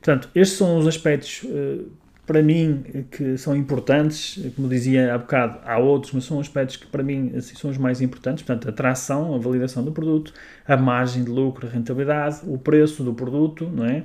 Portanto, 0.00 0.28
estes 0.34 0.58
são 0.58 0.76
os 0.78 0.86
aspectos 0.86 1.42
uh, 1.44 1.90
para 2.26 2.42
mim 2.42 3.06
que 3.10 3.36
são 3.36 3.54
importantes, 3.54 4.38
como 4.56 4.68
dizia 4.68 5.14
há 5.14 5.18
bocado, 5.18 5.58
há 5.64 5.78
outros, 5.78 6.12
mas 6.12 6.24
são 6.24 6.40
aspectos 6.40 6.76
que 6.76 6.86
para 6.86 7.02
mim 7.02 7.32
assim, 7.36 7.54
são 7.54 7.70
os 7.70 7.76
mais 7.76 8.00
importantes, 8.00 8.42
portanto, 8.42 8.68
a 8.68 8.72
tração, 8.72 9.34
a 9.34 9.38
validação 9.38 9.84
do 9.84 9.92
produto, 9.92 10.32
a 10.66 10.76
margem 10.76 11.22
de 11.22 11.30
lucro, 11.30 11.66
a 11.66 11.70
rentabilidade, 11.70 12.40
o 12.44 12.56
preço 12.56 13.02
do 13.04 13.12
produto, 13.12 13.70
não 13.70 13.84
é? 13.84 14.04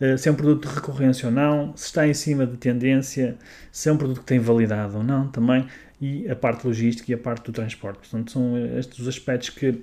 Eh, 0.00 0.16
se 0.16 0.28
é 0.28 0.32
um 0.32 0.34
produto 0.34 0.68
de 0.68 0.74
recorrência 0.74 1.28
ou 1.28 1.32
não, 1.32 1.76
se 1.76 1.86
está 1.86 2.06
em 2.06 2.14
cima 2.14 2.46
de 2.46 2.56
tendência, 2.56 3.36
se 3.72 3.88
é 3.88 3.92
um 3.92 3.96
produto 3.96 4.20
que 4.20 4.26
tem 4.26 4.38
validade 4.38 4.94
ou 4.94 5.02
não 5.02 5.28
também, 5.28 5.66
e 6.00 6.28
a 6.28 6.36
parte 6.36 6.66
logística 6.66 7.10
e 7.10 7.14
a 7.14 7.18
parte 7.18 7.46
do 7.46 7.52
transporte. 7.52 7.98
Portanto, 8.00 8.30
são 8.30 8.56
estes 8.78 8.98
os 8.98 9.08
aspectos 9.08 9.50
que, 9.50 9.82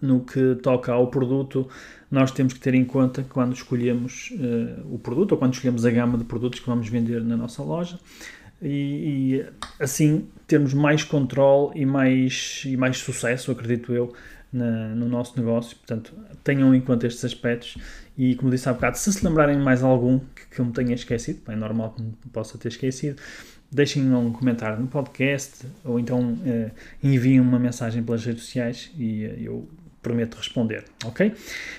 no 0.00 0.20
que 0.20 0.56
toca 0.62 0.92
ao 0.92 1.06
produto, 1.06 1.68
nós 2.10 2.30
temos 2.30 2.52
que 2.52 2.60
ter 2.60 2.74
em 2.74 2.84
conta 2.84 3.24
quando 3.30 3.54
escolhemos 3.54 4.30
uh, 4.32 4.94
o 4.94 4.98
produto 4.98 5.32
ou 5.32 5.38
quando 5.38 5.54
escolhemos 5.54 5.86
a 5.86 5.90
gama 5.90 6.18
de 6.18 6.24
produtos 6.24 6.60
que 6.60 6.66
vamos 6.66 6.88
vender 6.88 7.22
na 7.22 7.36
nossa 7.36 7.62
loja. 7.62 7.98
E, 8.60 8.68
e 9.40 9.46
assim 9.80 10.26
termos 10.46 10.74
mais 10.74 11.02
controle 11.02 11.80
e 11.80 11.86
mais, 11.86 12.62
e 12.66 12.76
mais 12.76 12.98
sucesso, 12.98 13.50
acredito 13.50 13.94
eu, 13.94 14.12
na, 14.52 14.88
no 14.88 15.08
nosso 15.08 15.38
negócio. 15.38 15.76
Portanto, 15.76 16.12
tenham 16.44 16.74
em 16.74 16.80
conta 16.80 17.06
estes 17.06 17.24
aspectos 17.24 17.76
e, 18.16 18.34
como 18.34 18.50
disse 18.50 18.68
há 18.68 18.72
bocado, 18.72 18.98
se 18.98 19.12
se 19.12 19.24
lembrarem 19.24 19.58
mais 19.58 19.82
algum 19.82 20.18
que, 20.18 20.46
que 20.50 20.60
eu 20.60 20.64
me 20.64 20.72
tenha 20.72 20.94
esquecido, 20.94 21.40
é 21.48 21.56
normal 21.56 21.94
que 21.96 22.02
me 22.02 22.14
possa 22.32 22.58
ter 22.58 22.68
esquecido, 22.68 23.20
deixem 23.70 24.14
um 24.14 24.32
comentário 24.32 24.78
no 24.78 24.86
podcast 24.86 25.66
ou 25.82 25.98
então 25.98 26.34
uh, 26.34 26.70
enviem 27.02 27.40
uma 27.40 27.58
mensagem 27.58 28.02
pelas 28.02 28.24
redes 28.24 28.42
sociais 28.44 28.90
e 28.98 29.24
uh, 29.24 29.40
eu 29.40 29.68
prometo 30.02 30.34
responder, 30.34 30.84
ok? 31.06 31.32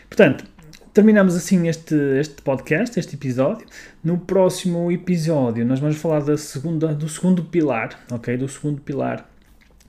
Portanto, 0.09 0.45
terminamos 0.93 1.35
assim 1.35 1.67
este, 1.67 1.93
este 2.17 2.41
podcast, 2.41 2.99
este 2.99 3.15
episódio. 3.15 3.67
No 4.03 4.17
próximo 4.17 4.91
episódio 4.91 5.65
nós 5.65 5.79
vamos 5.79 5.97
falar 5.97 6.21
da 6.21 6.37
segunda, 6.37 6.95
do 6.95 7.07
segundo 7.07 7.43
pilar, 7.43 7.99
ok? 8.09 8.37
Do 8.37 8.47
segundo 8.47 8.81
pilar 8.81 9.29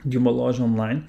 de 0.05 0.19
uma 0.19 0.31
loja 0.31 0.63
online, 0.63 1.03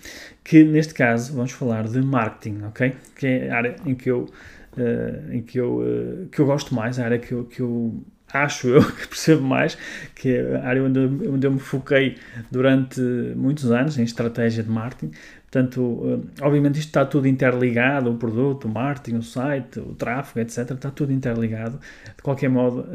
que 0.44 0.64
neste 0.64 0.94
caso 0.94 1.34
vamos 1.34 1.52
falar 1.52 1.88
de 1.88 2.02
marketing, 2.02 2.64
ok? 2.64 2.94
Que 3.16 3.28
é 3.28 3.52
a 3.52 3.58
área 3.58 3.76
em 3.86 3.94
que 3.94 4.10
eu, 4.10 4.30
uh, 4.78 5.34
em 5.34 5.42
que 5.42 5.60
eu, 5.60 5.80
uh, 5.80 6.28
que 6.32 6.40
eu 6.40 6.46
gosto 6.46 6.74
mais, 6.74 7.00
a 7.00 7.06
área 7.06 7.20
que 7.20 7.32
eu, 7.32 7.44
que 7.46 7.62
eu 7.62 7.94
acho 8.34 8.68
eu 8.68 8.82
que 8.92 9.08
percebo 9.08 9.42
mais, 9.44 9.78
que 10.14 10.30
é 10.30 10.56
a 10.58 10.68
área 10.68 10.84
onde, 10.84 11.00
onde 11.00 11.46
eu 11.46 11.52
me 11.52 11.60
foquei 11.60 12.18
durante 12.52 13.02
muitos 13.36 13.72
anos 13.72 13.98
em 13.98 14.04
estratégia 14.04 14.64
de 14.64 14.70
marketing. 14.70 15.12
Portanto, 15.44 16.02
eh, 16.40 16.44
obviamente 16.44 16.80
isto 16.80 16.90
está 16.90 17.06
tudo 17.06 17.28
interligado, 17.30 18.12
o 18.12 18.18
produto, 18.18 18.66
o 18.66 18.70
marketing, 18.70 19.18
o 19.18 19.24
site, 19.24 19.80
o 19.80 19.96
tráfego, 19.96 20.40
etc. 20.42 20.72
Está 20.72 20.92
tudo 20.92 21.14
interligado. 21.14 21.80
De 22.14 22.22
qualquer 22.22 22.50
modo, 22.50 22.86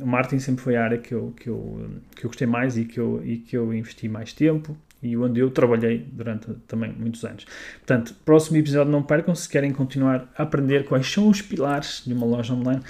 o 0.00 0.06
marketing 0.06 0.38
sempre 0.38 0.64
foi 0.64 0.76
a 0.76 0.84
área 0.84 0.96
que 0.96 1.12
eu, 1.12 1.34
que 1.38 1.50
eu, 1.50 1.90
que 2.14 2.24
eu 2.24 2.30
gostei 2.30 2.46
mais 2.46 2.78
e 2.78 2.86
que 2.86 2.98
eu, 2.98 3.20
e 3.22 3.36
que 3.36 3.54
eu 3.54 3.74
investi 3.74 4.08
mais 4.08 4.32
tempo 4.32 4.74
e 5.06 5.16
onde 5.16 5.40
eu 5.40 5.50
trabalhei 5.50 6.06
durante 6.10 6.46
também 6.66 6.92
muitos 6.92 7.24
anos. 7.24 7.46
Portanto, 7.78 8.14
próximo 8.24 8.56
episódio 8.56 8.90
não 8.90 9.02
percam, 9.02 9.34
se 9.34 9.48
querem 9.48 9.72
continuar 9.72 10.30
a 10.36 10.42
aprender 10.42 10.84
quais 10.84 11.10
são 11.10 11.28
os 11.28 11.40
pilares 11.40 12.02
de 12.06 12.12
uma 12.12 12.26
loja 12.26 12.52
online, 12.52 12.82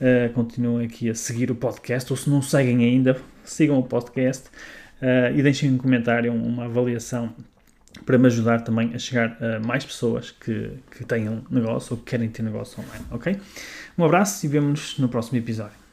uh, 0.00 0.32
continuem 0.32 0.86
aqui 0.86 1.10
a 1.10 1.14
seguir 1.14 1.50
o 1.50 1.54
podcast, 1.54 2.12
ou 2.12 2.16
se 2.16 2.30
não 2.30 2.40
seguem 2.40 2.84
ainda, 2.84 3.16
sigam 3.44 3.78
o 3.78 3.82
podcast 3.82 4.48
uh, 5.00 5.36
e 5.36 5.42
deixem 5.42 5.72
um 5.72 5.78
comentário, 5.78 6.32
uma 6.32 6.64
avaliação 6.64 7.34
para 8.04 8.18
me 8.18 8.26
ajudar 8.26 8.60
também 8.62 8.92
a 8.94 8.98
chegar 8.98 9.38
a 9.42 9.60
mais 9.60 9.84
pessoas 9.84 10.30
que, 10.30 10.72
que 10.90 11.04
tenham 11.04 11.42
negócio 11.50 11.94
ou 11.94 11.98
que 11.98 12.10
querem 12.10 12.28
ter 12.28 12.42
negócio 12.42 12.82
online, 12.82 13.04
ok? 13.10 13.36
Um 13.96 14.04
abraço 14.04 14.44
e 14.44 14.48
vemo-nos 14.48 14.98
no 14.98 15.08
próximo 15.08 15.38
episódio. 15.38 15.83